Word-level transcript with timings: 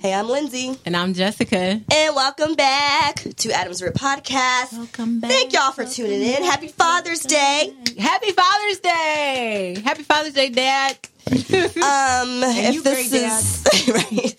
Hey, 0.00 0.14
I'm 0.14 0.28
Lindsay. 0.28 0.76
And 0.86 0.96
I'm 0.96 1.12
Jessica. 1.12 1.56
And 1.56 2.14
welcome 2.14 2.54
back 2.54 3.16
to 3.16 3.50
Adam's 3.52 3.82
Rib 3.82 3.94
Podcast. 3.94 4.72
Welcome 4.72 5.18
back. 5.20 5.30
Thank 5.30 5.52
y'all 5.52 5.72
for 5.72 5.84
tuning 5.84 6.22
in. 6.22 6.44
Happy 6.44 6.68
Father's 6.68 7.20
Day. 7.20 7.74
Happy 7.98 8.30
Father's 8.30 8.78
Day. 8.78 9.82
Happy 9.84 10.02
Father's 10.04 10.34
Day, 10.34 10.50
Dad. 10.50 10.98
Um, 11.28 12.42
if 12.42 12.74
you 12.74 12.82
this 12.82 13.10
great, 13.10 13.22
is 13.22 13.88
right. 13.88 14.34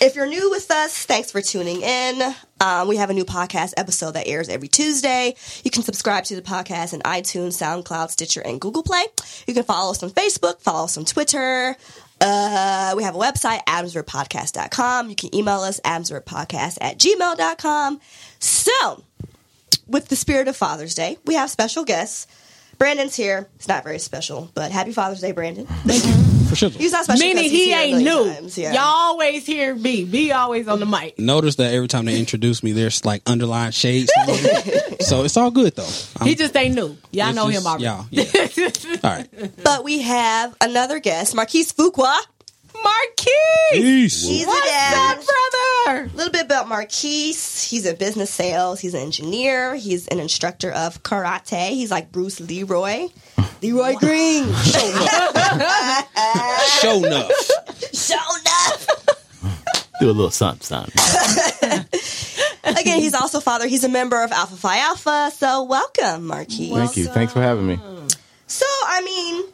If 0.00 0.14
you're 0.16 0.26
new 0.26 0.50
with 0.50 0.70
us, 0.70 1.04
thanks 1.04 1.30
for 1.32 1.40
tuning 1.40 1.80
in. 1.82 2.34
Um, 2.62 2.86
we 2.86 2.96
have 2.96 3.10
a 3.10 3.12
new 3.12 3.24
podcast 3.24 3.72
episode 3.76 4.12
that 4.12 4.28
airs 4.28 4.48
every 4.48 4.68
Tuesday. 4.68 5.34
You 5.64 5.70
can 5.70 5.82
subscribe 5.82 6.22
to 6.24 6.36
the 6.36 6.42
podcast 6.42 6.94
in 6.94 7.00
iTunes, 7.00 7.60
SoundCloud, 7.60 8.10
Stitcher, 8.10 8.40
and 8.40 8.60
Google 8.60 8.84
Play. 8.84 9.02
You 9.48 9.54
can 9.54 9.64
follow 9.64 9.90
us 9.90 10.02
on 10.04 10.10
Facebook, 10.10 10.60
follow 10.60 10.84
us 10.84 10.96
on 10.96 11.04
Twitter. 11.04 11.76
Uh, 12.20 12.94
we 12.96 13.02
have 13.02 13.16
a 13.16 13.18
website, 13.18 13.64
adamswordpodcast.com. 13.64 15.10
You 15.10 15.16
can 15.16 15.34
email 15.34 15.58
us, 15.60 15.80
adamswordpodcast 15.80 16.78
at 16.80 16.98
gmail.com. 16.98 18.00
So, 18.38 19.02
with 19.88 20.06
the 20.06 20.14
spirit 20.14 20.46
of 20.46 20.56
Father's 20.56 20.94
Day, 20.94 21.18
we 21.26 21.34
have 21.34 21.50
special 21.50 21.84
guests. 21.84 22.28
Brandon's 22.78 23.16
here. 23.16 23.48
It's 23.56 23.66
not 23.66 23.82
very 23.82 23.98
special, 23.98 24.52
but 24.54 24.70
happy 24.70 24.92
Father's 24.92 25.20
Day, 25.20 25.32
Brandon. 25.32 25.66
For 26.52 26.56
sure. 26.56 26.68
He's 26.68 26.92
not 26.92 27.04
special. 27.04 27.20
Meaning 27.20 27.36
because 27.36 27.50
he's 27.50 27.64
he 27.64 27.72
ain't 27.72 28.02
new. 28.04 28.24
times, 28.30 28.58
yeah. 28.58 28.74
Y'all 28.74 28.82
always 28.82 29.46
hear 29.46 29.74
B. 29.74 30.04
B 30.04 30.32
always 30.32 30.68
on 30.68 30.80
the 30.80 30.84
mic. 30.86 31.18
Notice 31.18 31.56
that 31.56 31.72
every 31.72 31.88
time 31.88 32.04
they 32.04 32.18
introduce 32.20 32.62
me, 32.62 32.72
there's 32.72 33.06
like 33.06 33.22
underlined 33.24 33.74
shades. 33.74 34.12
so 35.00 35.24
it's 35.24 35.38
all 35.38 35.50
good 35.50 35.74
though. 35.74 35.88
I'm- 36.18 36.26
He 36.28 36.34
just 36.34 36.54
ain't 36.54 36.74
new. 36.74 36.94
Y'all 37.10 37.32
know 37.32 37.50
just- 37.50 37.60
him 37.64 37.66
already. 37.66 37.84
Y'all, 37.84 38.06
yeah. 38.10 38.24
all 39.02 39.16
right. 39.16 39.28
But 39.64 39.82
we 39.82 40.02
have 40.02 40.54
another 40.60 40.98
guest, 41.00 41.34
Marquise 41.34 41.72
Fuqua. 41.72 42.14
Marquis. 42.82 43.30
Peace. 43.72 44.26
He's 44.26 44.44
a 44.44 44.46
What's 44.46 44.66
dad. 44.66 45.18
up, 45.18 45.24
brother? 45.24 46.04
A 46.04 46.16
little 46.16 46.32
bit 46.32 46.44
about 46.44 46.68
Marquise. 46.68 47.62
He's 47.62 47.86
in 47.86 47.96
business 47.96 48.30
sales. 48.30 48.80
He's 48.80 48.94
an 48.94 49.00
engineer. 49.00 49.74
He's 49.74 50.08
an 50.08 50.18
instructor 50.20 50.70
of 50.70 51.02
karate. 51.02 51.70
He's 51.70 51.90
like 51.90 52.12
Bruce 52.12 52.40
Leroy. 52.40 53.08
Leroy 53.62 53.94
Green. 53.94 54.44
Sho'nuff. 56.80 57.30
Show 57.92 58.36
enough. 58.40 58.86
do 60.00 60.06
a 60.06 60.12
little 60.12 60.30
something, 60.30 60.62
something. 60.62 60.92
Again, 62.64 63.00
he's 63.00 63.14
also 63.14 63.40
father. 63.40 63.66
He's 63.66 63.84
a 63.84 63.88
member 63.88 64.22
of 64.22 64.32
Alpha 64.32 64.56
Phi 64.56 64.78
Alpha. 64.78 65.30
So 65.36 65.62
welcome, 65.64 66.26
Marquise. 66.26 66.72
Thank 66.72 66.96
you. 66.96 67.06
Thanks 67.06 67.32
for 67.32 67.40
having 67.40 67.66
me. 67.66 67.78
So, 68.46 68.66
I 68.86 69.00
mean, 69.02 69.44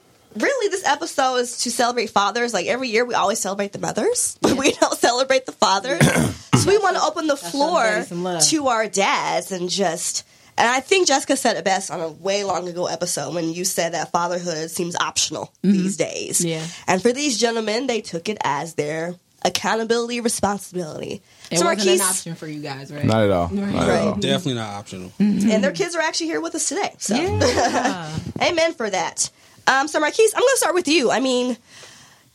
really, 0.42 0.68
this 0.68 0.84
episode 0.86 1.36
is 1.36 1.58
to 1.58 1.70
celebrate 1.70 2.10
fathers. 2.10 2.54
Like 2.54 2.66
every 2.66 2.88
year, 2.88 3.04
we 3.04 3.14
always 3.14 3.38
celebrate 3.38 3.72
the 3.72 3.78
mothers, 3.78 4.38
but 4.42 4.56
we 4.56 4.72
don't 4.72 4.98
celebrate 4.98 5.46
the 5.46 5.52
fathers. 5.52 6.00
so, 6.56 6.70
we 6.70 6.78
want 6.78 6.96
to 6.96 7.02
open 7.02 7.26
the 7.26 7.36
floor 7.36 7.82
daddy 7.82 8.06
some 8.06 8.24
love. 8.24 8.42
to 8.44 8.68
our 8.68 8.88
dads 8.88 9.52
and 9.52 9.68
just. 9.68 10.24
And 10.56 10.66
I 10.66 10.80
think 10.80 11.06
Jessica 11.06 11.36
said 11.36 11.56
it 11.56 11.64
best 11.64 11.88
on 11.88 12.00
a 12.00 12.08
way 12.08 12.42
long 12.42 12.68
ago 12.68 12.86
episode 12.86 13.32
when 13.32 13.52
you 13.52 13.64
said 13.64 13.94
that 13.94 14.10
fatherhood 14.10 14.72
seems 14.72 14.96
optional 14.96 15.52
mm-hmm. 15.62 15.70
these 15.70 15.96
days. 15.96 16.44
Yeah. 16.44 16.66
And 16.88 17.00
for 17.00 17.12
these 17.12 17.38
gentlemen, 17.38 17.86
they 17.86 18.00
took 18.00 18.28
it 18.28 18.38
as 18.42 18.74
their 18.74 19.14
accountability, 19.42 20.20
responsibility. 20.20 21.22
It 21.50 21.58
so, 21.58 21.64
wasn't 21.64 21.86
Marquise, 21.86 22.00
an 22.00 22.06
option 22.06 22.34
for 22.34 22.46
you 22.46 22.60
guys, 22.60 22.92
right? 22.92 23.04
Not 23.04 23.22
at 23.22 23.30
all. 23.30 23.48
Not 23.50 23.88
at 23.88 24.06
all. 24.06 24.14
Definitely 24.16 24.54
not 24.54 24.74
optional. 24.74 25.12
and 25.18 25.40
mm-hmm. 25.40 25.60
their 25.60 25.72
kids 25.72 25.94
are 25.94 26.02
actually 26.02 26.26
here 26.26 26.40
with 26.40 26.54
us 26.54 26.68
today. 26.68 26.94
So, 26.98 27.14
Yeah. 27.14 28.18
amen 28.42 28.74
for 28.74 28.90
that. 28.90 29.30
Um, 29.68 29.86
so, 29.86 30.00
Marquise, 30.00 30.32
I'm 30.34 30.40
going 30.40 30.54
to 30.54 30.58
start 30.58 30.74
with 30.74 30.88
you. 30.88 31.10
I 31.10 31.20
mean, 31.20 31.58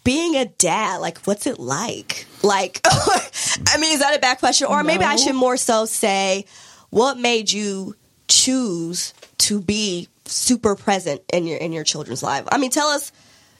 being 0.03 0.35
a 0.35 0.45
dad, 0.45 0.97
like, 0.97 1.17
what's 1.25 1.47
it 1.47 1.59
like? 1.59 2.27
Like, 2.43 2.79
I 2.85 3.77
mean, 3.79 3.93
is 3.93 3.99
that 4.01 4.15
a 4.15 4.19
bad 4.19 4.37
question? 4.37 4.67
Or 4.67 4.83
maybe 4.83 5.03
I 5.03 5.15
should 5.15 5.35
more 5.35 5.57
so 5.57 5.85
say, 5.85 6.45
what 6.91 7.17
made 7.17 7.51
you 7.51 7.95
choose 8.27 9.13
to 9.39 9.59
be 9.59 10.07
super 10.25 10.75
present 10.75 11.21
in 11.33 11.47
your 11.47 11.57
in 11.57 11.73
your 11.73 11.83
children's 11.83 12.21
life? 12.21 12.45
I 12.51 12.57
mean, 12.59 12.69
tell 12.69 12.87
us 12.87 13.11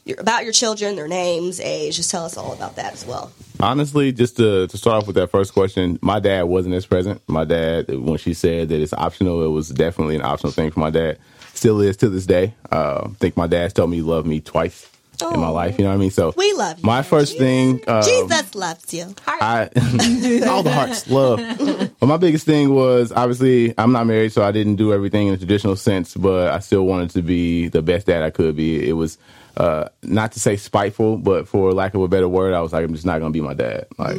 your, 0.06 0.20
about 0.20 0.44
your 0.44 0.54
children, 0.54 0.96
their 0.96 1.08
names, 1.08 1.60
age. 1.60 1.96
Just 1.96 2.12
tell 2.12 2.26
us 2.26 2.38
all 2.38 2.54
about 2.54 2.76
that 2.76 2.94
as 2.94 3.06
well. 3.06 3.32
Honestly, 3.60 4.12
just 4.12 4.38
to, 4.38 4.68
to 4.68 4.78
start 4.78 4.98
off 4.98 5.08
with 5.08 5.16
that 5.16 5.32
first 5.32 5.54
question, 5.54 5.98
my 6.02 6.20
dad 6.20 6.44
wasn't 6.44 6.76
as 6.76 6.86
present. 6.86 7.22
My 7.28 7.46
dad, 7.46 7.88
when 7.90 8.18
she 8.18 8.34
said 8.34 8.70
that 8.70 8.82
it's 8.82 8.94
optional, 8.94 9.44
it 9.44 9.50
was 9.50 9.70
definitely 9.70 10.16
an 10.16 10.22
optional 10.22 10.52
thing 10.52 10.70
for 10.70 10.80
my 10.80 10.90
dad. 10.90 11.18
Still 11.64 11.80
is 11.80 11.96
to 11.96 12.10
this 12.10 12.26
day. 12.26 12.54
Uh, 12.70 13.04
I 13.06 13.08
think 13.22 13.38
my 13.38 13.48
dad's 13.48 13.72
told 13.74 13.90
me 13.90 13.96
he 13.96 14.02
loved 14.02 14.28
me 14.28 14.42
twice 14.42 14.86
in 15.22 15.40
my 15.40 15.48
Oh. 15.48 15.54
life. 15.54 15.78
You 15.80 15.86
know 15.86 15.92
what 15.92 15.96
I 15.96 15.98
mean? 15.98 16.12
So 16.12 16.34
We 16.36 16.52
love 16.52 16.78
you. 16.80 16.86
My 16.86 17.04
first 17.04 17.38
thing, 17.38 17.80
uh, 17.88 18.04
Jesus 18.04 18.54
loves 18.54 18.94
you. 18.94 19.16
I 19.26 19.70
all 20.50 20.62
the 20.62 20.74
hearts 20.74 21.10
love. 21.10 21.40
But 22.02 22.06
my 22.06 22.18
biggest 22.18 22.46
thing 22.46 22.74
was 22.76 23.14
obviously 23.14 23.74
I'm 23.78 23.94
not 23.94 24.08
married, 24.08 24.34
so 24.34 24.44
I 24.44 24.52
didn't 24.52 24.76
do 24.76 24.92
everything 24.92 25.28
in 25.28 25.32
the 25.36 25.38
traditional 25.38 25.78
sense, 25.78 26.16
but 26.16 26.52
I 26.52 26.60
still 26.60 26.86
wanted 26.86 27.12
to 27.12 27.22
be 27.22 27.70
the 27.70 27.82
best 27.82 28.08
dad 28.08 28.24
I 28.24 28.30
could 28.30 28.58
be. 28.58 28.86
It 28.86 28.92
was 28.98 29.18
uh, 29.56 29.88
not 30.02 30.34
to 30.34 30.42
say 30.42 30.58
spiteful, 30.58 31.16
but 31.16 31.48
for 31.48 31.72
lack 31.72 31.94
of 31.94 32.02
a 32.02 32.10
better 32.10 32.28
word, 32.28 32.54
I 32.54 32.60
was 32.60 32.74
like, 32.74 32.84
I'm 32.84 32.94
just 32.94 33.06
not 33.06 33.20
gonna 33.20 33.32
be 33.32 33.40
my 33.40 33.54
dad. 33.54 33.88
Like 33.98 34.18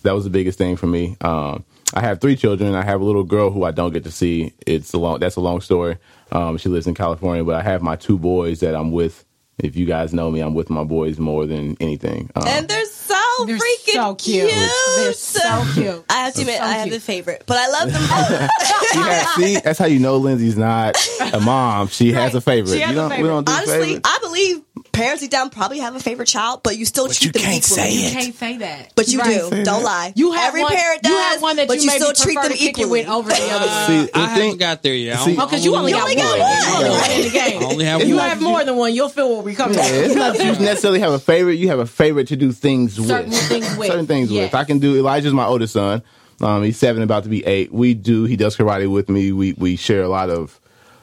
that 0.00 0.14
was 0.14 0.24
the 0.24 0.30
biggest 0.30 0.56
thing 0.56 0.76
for 0.76 0.86
me. 0.86 1.18
Um, 1.20 1.62
I 1.92 2.00
have 2.00 2.22
three 2.22 2.36
children. 2.36 2.74
I 2.74 2.82
have 2.82 3.02
a 3.02 3.04
little 3.04 3.22
girl 3.22 3.50
who 3.50 3.64
I 3.64 3.70
don't 3.70 3.92
get 3.92 4.04
to 4.04 4.10
see. 4.10 4.54
It's 4.66 4.94
a 4.94 4.98
long. 4.98 5.18
That's 5.20 5.36
a 5.36 5.42
long 5.42 5.60
story. 5.60 5.98
Um, 6.32 6.56
she 6.58 6.68
lives 6.68 6.86
in 6.86 6.94
California, 6.94 7.44
but 7.44 7.54
I 7.54 7.62
have 7.62 7.82
my 7.82 7.96
two 7.96 8.18
boys 8.18 8.60
that 8.60 8.74
I'm 8.74 8.90
with. 8.92 9.24
If 9.58 9.74
you 9.74 9.86
guys 9.86 10.12
know 10.12 10.30
me, 10.30 10.40
I'm 10.40 10.52
with 10.52 10.68
my 10.68 10.84
boys 10.84 11.18
more 11.18 11.46
than 11.46 11.78
anything. 11.80 12.30
Um, 12.36 12.42
And 12.46 12.68
they're 12.68 12.84
so 12.84 13.14
They're 13.46 13.56
freaking 13.56 13.92
so 13.94 14.14
cute. 14.16 14.50
They're 14.50 15.12
so 15.14 15.64
cute. 15.72 16.04
I 16.10 16.24
have 16.26 16.34
to 16.34 16.40
admit, 16.42 16.58
So 16.58 16.62
I 16.64 16.72
have 16.72 16.82
cute. 16.88 16.94
the 16.94 17.00
favorite, 17.00 17.44
but 17.46 17.56
I 17.56 17.68
love 17.68 17.90
them 17.90 18.02
both. 18.10 18.50
She 18.92 18.98
has, 18.98 19.28
see, 19.36 19.56
that's 19.60 19.78
how 19.78 19.86
you 19.86 19.98
know 19.98 20.18
Lindsay's 20.18 20.58
not 20.58 20.94
a 21.32 21.40
mom. 21.40 21.88
She 21.88 22.12
has 22.12 22.34
a 22.34 22.42
favorite. 22.42 22.74
She 22.74 22.80
has 22.80 22.90
you 22.90 22.96
don't, 22.96 23.08
favorite. 23.08 23.22
We 23.22 23.28
don't 23.30 23.46
do 23.46 23.52
Honestly, 23.52 23.78
favorites. 23.78 24.00
I 24.12 24.18
believe 24.20 24.62
parents 24.96 25.22
deep 25.22 25.30
down 25.30 25.50
probably 25.50 25.78
have 25.78 25.94
a 25.94 26.00
favorite 26.00 26.26
child, 26.26 26.60
but 26.62 26.76
you 26.76 26.84
still 26.84 27.06
treat 27.06 27.24
you 27.26 27.32
them 27.32 27.42
can't 27.42 27.64
equally. 27.64 27.90
say 27.90 27.92
You 28.06 28.10
can't 28.10 28.34
say 28.34 28.56
that. 28.58 28.92
But 28.96 29.08
you 29.08 29.18
Right. 29.20 29.50
do. 29.50 29.64
Don't 29.64 29.82
lie. 29.82 30.12
You 30.16 30.32
have 30.32 30.48
every 30.48 30.62
one, 30.62 30.72
parent 30.74 31.02
does. 31.02 31.10
You 31.12 31.18
have 31.18 31.42
one 31.42 31.56
that 31.56 31.68
but 31.68 31.76
you, 31.78 31.84
you 31.84 31.90
still 31.90 32.12
treat 32.12 32.34
them 32.34 32.50
to 32.50 32.56
kick 32.56 32.78
it 32.78 32.80
equally. 32.80 33.00
with 33.02 33.08
over 33.08 33.28
the 33.28 33.34
other. 33.50 33.66
See, 33.86 34.10
I 34.14 34.20
the 34.20 34.26
haven't 34.26 34.58
got 34.58 34.82
there 34.82 34.94
yet. 34.94 35.20
See- 35.20 35.36
Oh, 35.38 35.44
because 35.46 35.64
you 35.64 35.76
only 35.76 35.92
You 35.92 35.98
got 35.98 36.04
only 36.10 36.16
one. 36.16 36.26
got 36.26 36.36
You 36.36 36.42
one. 36.42 36.84
only 36.86 36.98
got 36.98 37.10
in 37.10 37.22
the 37.22 37.30
game. 37.30 37.62
I 37.62 37.64
only 37.66 37.84
have 37.84 38.00
If 38.00 38.08
you 38.08 38.16
one. 38.16 38.28
have 38.28 38.40
more 38.42 38.64
than 38.64 38.76
one, 38.76 38.94
you'll 38.94 39.08
feel 39.08 39.28
where 39.34 39.42
we 39.42 39.54
come 39.54 39.72
yeah, 39.72 39.80
it's 39.84 40.14
not 40.14 40.34
you 40.38 40.44
necessarily 40.64 41.00
have 41.00 41.12
a 41.12 41.18
favorite. 41.18 41.54
You 41.54 41.68
have 41.68 41.78
a 41.78 41.86
favorite 41.86 42.28
to 42.28 42.36
do 42.36 42.52
things 42.52 42.98
with. 42.98 43.08
Certain 43.08 43.30
things 43.32 43.76
with. 43.76 43.88
Certain 43.88 44.06
things 44.06 44.30
Yes. 44.30 44.52
with. 44.52 44.54
I 44.60 44.64
can 44.64 44.78
do. 44.78 44.96
Elijah's 44.96 45.32
my 45.32 45.44
oldest 45.46 45.72
son. 45.74 46.02
Um, 46.40 46.62
he's 46.62 46.78
seven, 46.78 47.02
about 47.02 47.22
to 47.24 47.28
be 47.30 47.44
eight. 47.46 47.72
We 47.72 47.94
do. 47.94 48.24
He 48.24 48.36
does 48.36 48.56
karate 48.56 48.90
with 48.90 49.08
me. 49.08 49.32
We 49.32 49.52
we 49.54 49.76
share 49.76 50.02
a 50.02 50.08
lot 50.08 50.28
of 50.30 50.58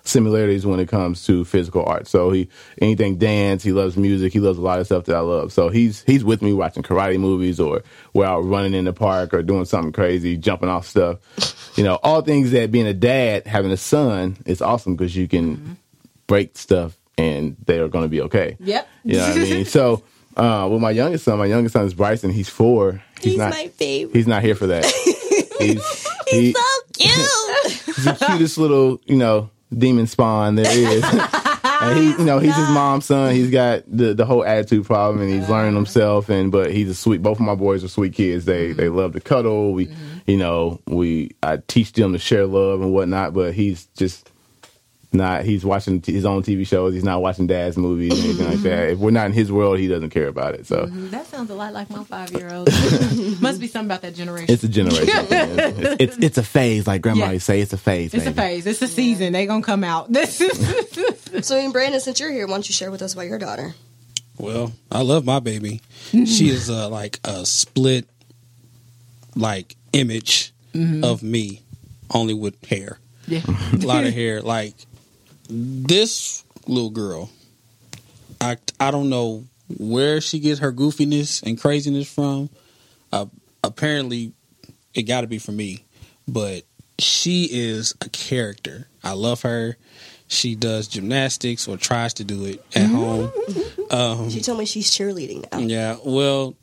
similarities 0.05 0.65
when 0.65 0.79
it 0.79 0.87
comes 0.87 1.25
to 1.25 1.45
physical 1.45 1.85
art. 1.85 2.07
So 2.07 2.31
he 2.31 2.49
anything 2.81 3.17
dance. 3.17 3.63
He 3.63 3.71
loves 3.71 3.95
music. 3.97 4.33
He 4.33 4.39
loves 4.39 4.57
a 4.57 4.61
lot 4.61 4.79
of 4.79 4.85
stuff 4.85 5.05
that 5.05 5.15
I 5.15 5.19
love. 5.21 5.53
So 5.53 5.69
he's 5.69 6.03
he's 6.03 6.23
with 6.23 6.41
me 6.41 6.53
watching 6.53 6.83
karate 6.83 7.19
movies 7.19 7.59
or 7.59 7.83
we're 8.13 8.25
out 8.25 8.41
running 8.41 8.73
in 8.73 8.85
the 8.85 8.93
park 8.93 9.33
or 9.33 9.41
doing 9.43 9.65
something 9.65 9.91
crazy, 9.93 10.37
jumping 10.37 10.69
off 10.69 10.87
stuff. 10.87 11.19
You 11.77 11.83
know, 11.83 11.99
all 12.03 12.21
things 12.21 12.51
that 12.51 12.71
being 12.71 12.87
a 12.87 12.93
dad, 12.93 13.47
having 13.47 13.71
a 13.71 13.77
son 13.77 14.37
is 14.45 14.61
awesome 14.61 14.95
because 14.95 15.15
you 15.15 15.27
can 15.27 15.77
break 16.27 16.57
stuff 16.57 16.97
and 17.17 17.55
they 17.65 17.79
are 17.79 17.87
going 17.87 18.05
to 18.05 18.09
be 18.09 18.21
okay. 18.21 18.57
Yep. 18.59 18.87
You 19.03 19.17
know 19.17 19.27
what 19.29 19.37
I 19.37 19.39
mean? 19.39 19.65
So, 19.73 20.03
uh, 20.35 20.67
with 20.71 20.81
my 20.81 20.91
youngest 20.91 21.25
son, 21.25 21.37
my 21.37 21.45
youngest 21.45 21.73
son 21.73 21.85
is 21.85 21.93
Bryson. 21.93 22.31
He's 22.31 22.49
four. 22.49 23.03
He's 23.21 23.37
not. 23.37 23.51
my 23.51 23.67
favorite. 23.69 24.15
He's 24.15 24.27
not 24.27 24.41
here 24.41 24.55
for 24.55 24.67
that. 24.67 24.85
he's 25.59 26.07
he, 26.27 26.41
He's 26.41 26.55
so 26.55 26.63
cute. 26.93 27.71
he's 27.85 28.05
the 28.05 28.25
cutest 28.27 28.57
little 28.57 28.99
you 29.05 29.15
know 29.15 29.49
demon 29.73 30.07
spawn 30.07 30.55
there 30.55 30.65
is. 30.67 31.03
and 31.83 31.99
he, 31.99 32.11
you 32.11 32.25
know, 32.25 32.39
he's 32.39 32.55
his 32.55 32.69
mom's 32.69 33.05
son. 33.05 33.33
He's 33.33 33.49
got 33.49 33.83
the 33.87 34.13
the 34.13 34.25
whole 34.25 34.45
attitude 34.45 34.85
problem, 34.85 35.21
and 35.21 35.31
he's 35.31 35.49
learning 35.49 35.75
himself. 35.75 36.29
And 36.29 36.51
but 36.51 36.71
he's 36.71 36.89
a 36.89 36.95
sweet. 36.95 37.21
Both 37.21 37.39
of 37.39 37.45
my 37.45 37.55
boys 37.55 37.83
are 37.83 37.89
sweet 37.89 38.13
kids. 38.13 38.45
They 38.45 38.71
they 38.71 38.85
mm-hmm. 38.85 38.97
love 38.97 39.13
to 39.13 39.19
cuddle. 39.19 39.73
We, 39.73 39.87
mm-hmm. 39.87 40.17
you 40.27 40.37
know, 40.37 40.79
we 40.87 41.31
I 41.41 41.57
teach 41.67 41.93
them 41.93 42.13
to 42.13 42.19
share 42.19 42.45
love 42.45 42.81
and 42.81 42.93
whatnot. 42.93 43.33
But 43.33 43.53
he's 43.53 43.85
just 43.97 44.31
not 45.13 45.43
he's 45.45 45.63
watching 45.65 46.01
t- 46.01 46.13
his 46.13 46.25
own 46.25 46.43
TV 46.43 46.65
shows. 46.67 46.93
He's 46.93 47.03
not 47.03 47.21
watching 47.21 47.47
dad's 47.47 47.77
movies 47.77 48.11
or 48.19 48.23
anything 48.25 48.45
like 48.47 48.59
that. 48.59 48.79
Mm-hmm. 48.83 48.93
If 48.93 48.99
we're 48.99 49.11
not 49.11 49.25
in 49.27 49.33
his 49.33 49.51
world, 49.51 49.79
he 49.79 49.87
doesn't 49.87 50.09
care 50.09 50.27
about 50.27 50.55
it. 50.55 50.65
So 50.65 50.85
mm-hmm. 50.85 51.09
That 51.09 51.27
sounds 51.27 51.49
a 51.49 51.55
lot 51.55 51.73
like 51.73 51.89
my 51.89 52.03
five 52.03 52.31
year 52.31 52.51
old. 52.53 52.69
Must 53.41 53.59
be 53.59 53.67
something 53.67 53.87
about 53.87 54.01
that 54.01 54.15
generation. 54.15 54.53
it's 54.53 54.63
a 54.63 54.67
generation. 54.69 55.07
It's, 55.29 55.95
it's 55.99 56.17
it's 56.17 56.37
a 56.37 56.43
phase, 56.43 56.87
like 56.87 57.01
grandma 57.01 57.25
Yeah. 57.25 57.31
used 57.33 57.45
to 57.45 57.51
say. 57.51 57.61
It's 57.61 57.73
a 57.73 57.77
phase. 57.77 58.13
It's 58.13 58.25
a 58.25 58.31
phase. 58.33 58.65
It's 58.65 58.81
a 58.81 58.87
season. 58.87 59.33
They 59.33 59.45
gonna 59.45 59.63
come 59.63 59.83
out. 59.83 60.11
This 60.11 60.41
is 60.41 61.45
So, 61.47 61.57
I 61.57 61.61
mean, 61.61 61.71
Brandon, 61.71 61.99
since 61.99 62.19
you're 62.19 62.31
here, 62.31 62.45
why 62.47 62.53
don't 62.53 62.67
you 62.67 62.73
share 62.73 62.91
with 62.91 63.01
us 63.01 63.13
about 63.13 63.27
your 63.27 63.39
daughter? 63.39 63.73
Well, 64.37 64.73
I 64.91 65.01
love 65.03 65.25
my 65.25 65.39
baby. 65.39 65.81
Mm-hmm. 66.11 66.25
She 66.25 66.49
is 66.49 66.69
uh, 66.69 66.89
like 66.89 67.19
a 67.23 67.45
split, 67.45 68.07
like 69.35 69.75
image 69.93 70.51
of 71.03 71.21
me, 71.21 71.61
only 72.13 72.33
with 72.33 72.63
hair. 72.65 72.97
yeah. 73.27 73.41
A 73.73 73.77
lot 73.85 74.05
of 74.05 74.13
hair. 74.13 74.41
Like 74.41 74.73
this 75.53 76.43
little 76.67 76.89
girl, 76.89 77.29
I 78.41 78.57
I 78.79 78.91
don't 78.91 79.09
know 79.09 79.45
where 79.77 80.19
she 80.21 80.39
gets 80.39 80.59
her 80.59 80.71
goofiness 80.73 81.43
and 81.43 81.59
craziness 81.59 82.11
from. 82.11 82.49
Uh, 83.11 83.25
apparently, 83.63 84.33
it 84.93 85.03
got 85.03 85.21
to 85.21 85.27
be 85.27 85.37
from 85.37 85.55
me, 85.57 85.85
but 86.27 86.63
she 86.99 87.45
is 87.51 87.93
a 88.01 88.09
character. 88.09 88.87
I 89.03 89.13
love 89.13 89.41
her. 89.43 89.77
She 90.27 90.55
does 90.55 90.87
gymnastics 90.87 91.67
or 91.67 91.77
tries 91.77 92.15
to 92.15 92.23
do 92.23 92.45
it 92.45 92.61
at 92.75 92.89
home. 92.89 93.31
Um, 93.91 94.29
She 94.31 94.41
told 94.41 94.57
me 94.57 94.65
she's 94.65 94.89
cheerleading 94.89 95.45
now. 95.51 95.59
yeah, 95.59 95.97
well, 96.03 96.55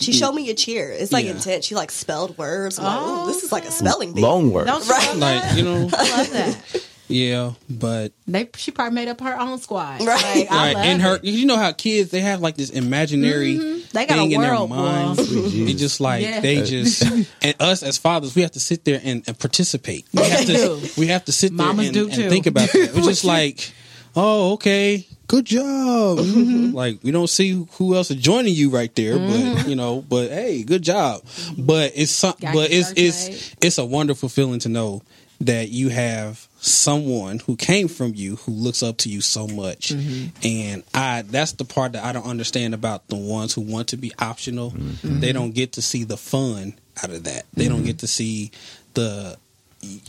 She 0.00 0.12
showed 0.12 0.32
me 0.32 0.50
a 0.50 0.54
cheer. 0.54 0.90
It's 0.90 1.12
like 1.12 1.24
Yeah. 1.24 1.30
intense. 1.32 1.64
She 1.64 1.74
like 1.74 1.90
spelled 1.90 2.36
words. 2.36 2.78
I'm 2.78 2.84
like, 2.84 2.98
Oh, 3.00 3.22
ooh, 3.22 3.26
this 3.26 3.42
is 3.44 3.52
like 3.52 3.64
a 3.64 3.70
spelling 3.70 4.12
bee. 4.12 4.20
Long 4.20 4.50
word. 4.52 4.66
Don't 4.66 4.84
you 4.84 4.90
Right. 4.90 5.06
love 5.06 5.16
like 5.18 5.56
you 5.56 5.62
know, 5.64 5.88
I 5.92 6.10
love 6.10 6.30
that. 6.32 6.86
Yeah, 7.08 7.52
but 7.68 8.12
They 8.26 8.48
she 8.56 8.70
probably 8.70 8.94
made 8.94 9.08
up 9.08 9.20
her 9.20 9.38
own 9.38 9.58
squad. 9.58 10.00
Right. 10.00 10.06
Like, 10.06 10.50
I 10.50 10.56
like 10.56 10.76
love 10.76 10.86
in 10.86 11.00
her, 11.00 11.16
it. 11.16 11.24
you 11.24 11.46
know 11.46 11.56
how 11.56 11.72
kids 11.72 12.10
they 12.10 12.20
have 12.20 12.40
like 12.40 12.56
this 12.56 12.70
imaginary 12.70 13.56
mm-hmm. 13.56 13.74
They 13.92 14.06
got 14.06 14.18
a 14.18 14.20
thing 14.22 14.32
in 14.32 14.40
their 14.40 14.50
world, 14.52 14.70
boy. 14.70 15.14
It's 15.18 15.80
just 15.80 16.00
like 16.00 16.22
Yeah. 16.22 16.40
they 16.40 16.62
just 16.62 17.02
and 17.42 17.54
us 17.60 17.82
as 17.82 17.98
fathers, 17.98 18.34
we 18.34 18.42
have 18.42 18.52
to 18.52 18.60
sit 18.60 18.84
there 18.84 19.00
and, 19.04 19.22
and 19.26 19.38
participate. 19.38 20.06
We 20.12 20.22
have 20.22 20.46
to 20.46 20.90
we 20.96 21.06
have 21.08 21.24
to 21.26 21.32
sit 21.32 21.56
there 21.56 21.66
Mamas 21.66 21.86
and, 21.88 21.94
do 21.94 22.04
and 22.06 22.14
too. 22.14 22.30
think 22.30 22.46
about 22.46 22.72
that. 22.72 22.96
It's 22.96 23.06
just 23.06 23.24
like, 23.36 23.70
oh, 24.16 24.54
okay, 24.54 25.06
good 25.26 25.44
job. 25.44 26.18
Mm-hmm. 26.18 26.74
Like 26.74 27.00
we 27.02 27.10
don't 27.10 27.28
see 27.28 27.66
who 27.72 27.94
else 27.94 28.10
is 28.10 28.16
joining 28.16 28.54
you 28.54 28.70
right 28.70 28.94
there, 28.94 29.18
but 29.18 29.28
mm-hmm. 29.28 29.68
you 29.68 29.76
know, 29.76 30.02
but 30.08 30.30
hey, 30.30 30.62
good 30.64 30.82
job. 30.82 31.22
But 31.58 31.92
it's 31.94 32.12
some, 32.12 32.34
but 32.40 32.70
get 32.70 32.72
it's 32.72 32.92
it's 32.96 33.56
it's 33.60 33.78
a 33.78 33.84
wonderful 33.84 34.30
feeling 34.30 34.60
to 34.60 34.68
know 34.70 35.02
that 35.40 35.68
you 35.68 35.90
have 35.90 36.48
someone 36.64 37.38
who 37.40 37.56
came 37.56 37.88
from 37.88 38.14
you 38.14 38.36
who 38.36 38.52
looks 38.52 38.82
up 38.82 38.96
to 38.96 39.10
you 39.10 39.20
so 39.20 39.46
much 39.46 39.88
Mm-hmm. 39.90 40.26
and 40.46 40.82
i 40.94 41.22
that's 41.22 41.52
the 41.52 41.64
part 41.66 41.92
that 41.92 42.02
i 42.04 42.12
don't 42.12 42.24
understand 42.26 42.72
about 42.72 43.06
the 43.08 43.16
ones 43.16 43.52
who 43.52 43.60
want 43.60 43.88
to 43.88 43.98
be 43.98 44.12
optional 44.18 44.70
Mm-hmm. 44.70 45.20
they 45.20 45.32
don't 45.32 45.52
get 45.54 45.72
to 45.72 45.82
see 45.82 46.04
the 46.04 46.16
fun 46.16 46.72
out 47.02 47.10
of 47.10 47.24
that 47.24 47.44
they 47.52 47.68
don't 47.68 47.84
get 47.84 47.98
to 47.98 48.06
see 48.06 48.50
the 48.94 49.36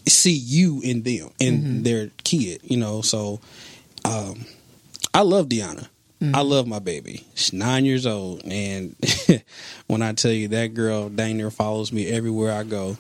see 0.08 0.32
you 0.34 0.80
in 0.82 1.04
them 1.04 1.30
in 1.40 1.58
Mm-hmm. 1.62 1.84
their 1.84 2.10
kid 2.24 2.62
you 2.64 2.78
know 2.78 3.02
so 3.02 3.42
um 4.06 4.46
i 5.14 5.22
love 5.22 5.48
deanna 5.50 5.88
I 6.34 6.42
love 6.42 6.66
my 6.66 6.80
baby. 6.80 7.24
She's 7.36 7.54
nine 7.54 7.86
years 7.86 8.08
old, 8.08 8.42
and 8.46 8.96
when 9.88 10.02
I 10.02 10.14
tell 10.14 10.32
you 10.32 10.48
that 10.48 10.74
girl 10.74 11.10
dang 11.10 11.38
near 11.38 11.52
follows 11.52 11.92
me 11.92 12.08
everywhere 12.08 12.52
I 12.54 12.64
go, 12.64 12.98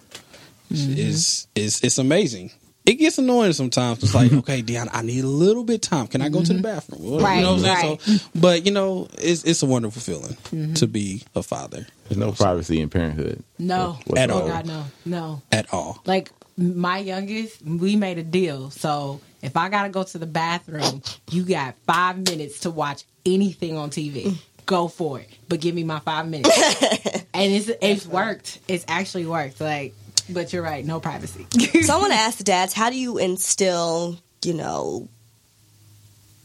is 0.69 1.47
is 1.55 1.79
it's 1.81 1.97
amazing. 1.97 2.51
It 2.85 2.95
gets 2.95 3.17
annoying 3.17 3.53
sometimes. 3.53 4.03
It's 4.03 4.13
like, 4.13 4.31
okay, 4.33 4.61
Deanna, 4.61 4.89
I 4.93 5.01
need 5.01 5.23
a 5.23 5.27
little 5.27 5.63
bit 5.63 5.75
of 5.75 5.81
time. 5.81 6.07
Can 6.07 6.21
I 6.21 6.29
go 6.29 6.41
to 6.41 6.47
the 6.47 6.53
mm-hmm. 6.53 6.61
bathroom? 6.61 7.03
Well, 7.03 7.19
Right, 7.19 7.37
you 7.37 7.41
know 7.41 7.53
what 7.53 7.65
I'm 7.65 7.77
saying? 7.81 7.97
right. 7.97 8.01
So, 8.01 8.29
but 8.35 8.65
you 8.65 8.71
know, 8.71 9.07
it's 9.17 9.43
it's 9.43 9.63
a 9.63 9.65
wonderful 9.65 10.01
feeling 10.01 10.35
mm-hmm. 10.35 10.73
to 10.73 10.87
be 10.87 11.23
a 11.35 11.41
father 11.41 11.87
There's 12.07 12.17
no 12.17 12.31
privacy 12.31 12.79
in 12.79 12.89
parenthood. 12.89 13.43
No. 13.57 13.97
At 14.15 14.29
oh 14.29 14.41
all. 14.41 14.47
God, 14.47 14.65
no. 14.65 14.85
No. 15.05 15.41
at 15.51 15.73
all. 15.73 16.01
Like 16.05 16.31
my 16.57 16.99
youngest, 16.99 17.61
we 17.61 17.95
made 17.95 18.17
a 18.17 18.23
deal. 18.23 18.69
So 18.69 19.19
if 19.41 19.57
I 19.57 19.69
gotta 19.69 19.89
go 19.89 20.03
to 20.03 20.17
the 20.17 20.25
bathroom, 20.25 21.01
you 21.31 21.43
got 21.43 21.75
five 21.85 22.17
minutes 22.17 22.61
to 22.61 22.71
watch 22.71 23.03
anything 23.25 23.77
on 23.77 23.89
TV. 23.89 24.37
Go 24.65 24.87
for 24.87 25.19
it, 25.19 25.29
but 25.47 25.59
give 25.59 25.75
me 25.75 25.83
my 25.83 25.99
five 25.99 26.27
minutes. 26.27 26.49
and 27.33 27.53
it's 27.53 27.69
it's 27.81 28.07
worked. 28.07 28.59
It's 28.67 28.83
actually 28.87 29.27
worked. 29.27 29.61
Like, 29.61 29.93
but 30.29 30.53
you're 30.53 30.63
right, 30.63 30.85
no 30.85 30.99
privacy. 30.99 31.45
So 31.83 31.95
I 31.95 31.99
want 31.99 32.13
to 32.13 32.19
ask 32.19 32.37
the 32.37 32.43
dads, 32.43 32.73
how 32.73 32.89
do 32.89 32.97
you 32.97 33.17
instill, 33.17 34.19
you 34.43 34.53
know, 34.53 35.07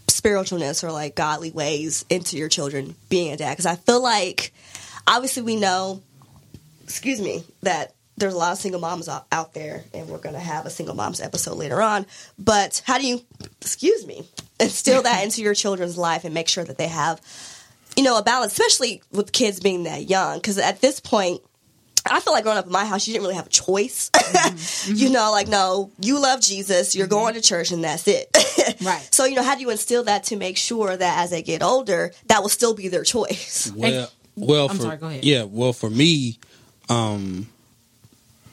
spiritualness 0.09 0.85
or 0.85 0.93
like 0.93 1.15
godly 1.15 1.51
ways 1.51 2.05
into 2.11 2.37
your 2.37 2.49
children 2.49 2.95
being 3.09 3.33
a 3.33 3.37
dad? 3.37 3.51
Because 3.53 3.67
I 3.67 3.77
feel 3.77 4.03
like, 4.03 4.53
obviously, 5.07 5.43
we 5.43 5.57
know, 5.57 6.03
excuse 6.83 7.21
me, 7.21 7.45
that 7.63 7.95
there's 8.17 8.35
a 8.35 8.37
lot 8.37 8.53
of 8.53 8.59
single 8.59 8.81
moms 8.81 9.09
out, 9.09 9.27
out 9.33 9.55
there, 9.55 9.85
and 9.95 10.09
we're 10.09 10.19
going 10.19 10.35
to 10.35 10.41
have 10.41 10.67
a 10.67 10.71
single 10.71 10.95
moms 10.95 11.21
episode 11.21 11.57
later 11.57 11.81
on. 11.81 12.05
But 12.39 12.83
how 12.87 12.99
do 12.99 13.07
you, 13.07 13.23
excuse 13.63 14.07
me, 14.07 14.29
instill 14.59 15.03
that 15.03 15.25
into 15.25 15.41
your 15.41 15.55
children's 15.55 15.97
life 15.97 16.25
and 16.25 16.35
make 16.35 16.49
sure 16.49 16.65
that 16.65 16.77
they 16.77 16.89
have, 16.89 17.19
you 17.97 18.03
know, 18.03 18.19
a 18.19 18.23
balance, 18.23 18.53
especially 18.53 19.03
with 19.11 19.33
kids 19.33 19.59
being 19.61 19.85
that 19.85 20.11
young? 20.11 20.37
Because 20.37 20.59
at 20.59 20.83
this 20.83 21.01
point, 21.01 21.41
I 22.07 22.21
feel 22.21 22.33
like 22.33 22.45
growing 22.45 22.59
up 22.59 22.67
in 22.67 22.73
my 22.73 22.85
house, 22.85 23.07
you 23.07 23.13
didn't 23.13 23.25
really 23.25 23.37
have 23.37 23.47
a 23.47 23.51
choice. 23.51 24.11
Mm-hmm. 24.31 24.95
you 24.95 25.11
know, 25.11 25.23
mm-hmm. 25.23 25.33
like, 25.33 25.49
no, 25.49 25.91
you 26.01 26.21
love 26.21 26.41
Jesus, 26.41 26.95
you're 26.95 27.07
mm-hmm. 27.07 27.15
going 27.15 27.35
to 27.35 27.41
church, 27.41 27.73
and 27.73 27.83
that's 27.83 28.07
it. 28.07 28.29
Right. 28.83 29.07
So, 29.13 29.25
you 29.25 29.35
know, 29.35 29.43
how 29.43 29.57
do 29.57 29.61
you 29.61 29.71
instill 29.71 30.05
that 30.05 30.25
to 30.25 30.37
make 30.37 30.57
sure 30.57 30.97
that 30.97 31.19
as 31.19 31.31
they 31.31 31.43
get 31.43 31.63
older, 31.63 32.13
that 32.27 32.41
will 32.41 32.49
still 32.49 32.75
be 32.75 32.89
their 32.89 33.05
choice? 33.05 33.71
Well, 33.77 34.11
well, 34.37 34.69
I'm 34.71 34.77
for, 34.77 34.83
sorry, 34.83 34.97
go 34.97 35.09
ahead. 35.09 35.25
Yeah, 35.25 35.43
well, 35.43 35.73
for 35.73 35.91
me, 35.91 36.39
um, 36.89 37.49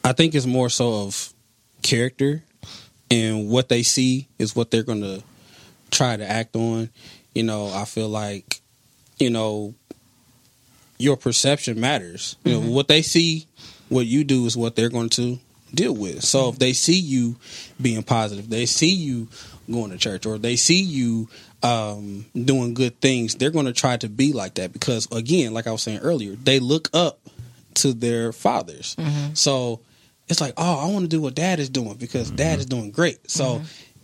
I 0.04 0.12
think 0.12 0.36
it's 0.36 0.46
more 0.46 0.70
so 0.70 1.06
of 1.06 1.34
character 1.82 2.44
and 3.10 3.50
what 3.50 3.70
they 3.70 3.84
see 3.84 4.28
is 4.38 4.56
what 4.56 4.72
they're 4.72 4.84
going 4.84 5.02
to 5.02 5.24
try 5.92 6.18
to 6.18 6.30
act 6.30 6.56
on. 6.56 6.90
You 7.34 7.44
know, 7.44 7.72
I 7.74 7.86
feel 7.86 8.10
like, 8.10 8.62
you 9.20 9.30
know, 9.30 9.76
your 10.98 11.18
perception 11.18 11.80
matters. 11.80 12.36
You 12.44 12.54
know, 12.54 12.60
mm-hmm. 12.62 12.70
what 12.70 12.88
they 12.88 13.02
see, 13.02 13.48
what 13.90 14.06
you 14.06 14.24
do 14.24 14.46
is 14.46 14.58
what 14.58 14.76
they're 14.76 14.90
going 14.90 15.10
to 15.10 15.40
deal 15.74 15.96
with. 15.96 16.24
So 16.24 16.50
if 16.50 16.60
they 16.60 16.74
see 16.74 17.00
you 17.00 17.36
being 17.82 18.04
positive, 18.04 18.50
they 18.50 18.66
see 18.66 18.94
you 18.94 19.28
going 19.72 19.92
to 19.92 19.98
church, 19.98 20.26
or 20.26 20.38
they 20.38 20.56
see 20.56 20.82
you 20.82 21.30
um, 21.64 22.26
doing 22.34 22.74
good 22.74 23.00
things, 23.02 23.36
they're 23.36 23.52
going 23.52 23.66
to 23.66 23.74
try 23.74 23.98
to 23.98 24.10
be 24.10 24.34
like 24.34 24.56
that 24.56 24.74
because, 24.74 25.08
again, 25.12 25.54
like 25.54 25.68
I 25.68 25.72
was 25.72 25.84
saying 25.84 26.00
earlier, 26.00 26.36
they 26.36 26.60
look 26.60 26.90
up 26.94 27.20
to 27.76 27.94
their 27.94 28.32
fathers. 28.32 28.96
Mm-hmm. 28.96 29.34
So 29.34 29.82
it's 30.28 30.42
like, 30.42 30.54
oh, 30.58 30.80
I 30.80 30.92
want 30.92 31.04
to 31.04 31.10
do 31.10 31.22
what 31.22 31.36
dad 31.36 31.60
is 31.60 31.70
doing 31.70 31.96
because 31.96 32.32
dad 32.32 32.54
mm-hmm. 32.54 32.60
is 32.60 32.66
doing 32.66 32.92
great. 32.92 33.30
So 33.30 33.62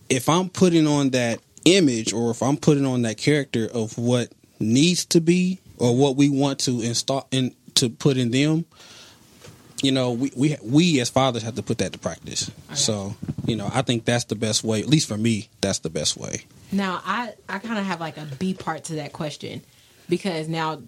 if 0.09 0.29
I'm 0.29 0.49
putting 0.49 0.87
on 0.87 1.11
that 1.11 1.39
image 1.65 2.13
or 2.13 2.31
if 2.31 2.43
I'm 2.43 2.57
putting 2.57 2.85
on 2.85 3.03
that 3.03 3.17
character 3.17 3.67
of 3.73 3.97
what 3.97 4.31
needs 4.59 5.05
to 5.05 5.21
be 5.21 5.59
or 5.83 5.93
what 5.93 6.15
we 6.15 6.29
want 6.29 6.59
to 6.59 6.79
install 6.81 7.27
in 7.31 7.53
to 7.75 7.89
put 7.89 8.15
in 8.15 8.31
them, 8.31 8.63
you 9.81 9.91
know, 9.91 10.13
we 10.13 10.31
we 10.33 10.55
we 10.63 11.01
as 11.01 11.09
fathers 11.09 11.43
have 11.43 11.55
to 11.55 11.61
put 11.61 11.79
that 11.79 11.91
to 11.91 11.99
practice. 11.99 12.49
So, 12.73 13.15
you 13.45 13.57
know, 13.57 13.69
I 13.71 13.81
think 13.81 14.05
that's 14.05 14.23
the 14.23 14.35
best 14.35 14.63
way. 14.63 14.79
At 14.79 14.87
least 14.87 15.09
for 15.09 15.17
me, 15.17 15.49
that's 15.59 15.79
the 15.79 15.89
best 15.89 16.15
way. 16.15 16.45
Now, 16.71 17.01
I 17.05 17.33
I 17.49 17.59
kind 17.59 17.77
of 17.77 17.83
have 17.85 17.99
like 17.99 18.15
a 18.15 18.25
B 18.39 18.53
part 18.53 18.85
to 18.85 18.95
that 18.95 19.11
question 19.11 19.61
because 20.07 20.47
now 20.47 20.81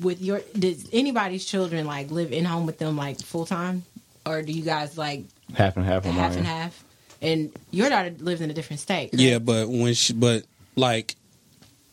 with 0.00 0.20
your 0.20 0.40
does 0.58 0.88
anybody's 0.92 1.44
children 1.44 1.86
like 1.86 2.10
live 2.10 2.32
in 2.32 2.44
home 2.44 2.66
with 2.66 2.78
them 2.78 2.96
like 2.96 3.20
full 3.20 3.46
time 3.46 3.84
or 4.26 4.42
do 4.42 4.52
you 4.52 4.62
guys 4.62 4.98
like 4.98 5.24
Half 5.54 5.76
and 5.76 5.86
half 5.86 6.04
half 6.04 6.36
and 6.36 6.46
half? 6.46 6.84
And 7.20 7.52
your 7.70 7.88
daughter 7.88 8.12
lives 8.18 8.40
in 8.40 8.50
a 8.50 8.54
different 8.54 8.80
state. 8.80 9.10
correct? 9.12 9.22
Yeah, 9.22 9.38
but 9.38 9.68
when 9.68 9.94
she, 9.94 10.12
but 10.14 10.42
like 10.74 11.14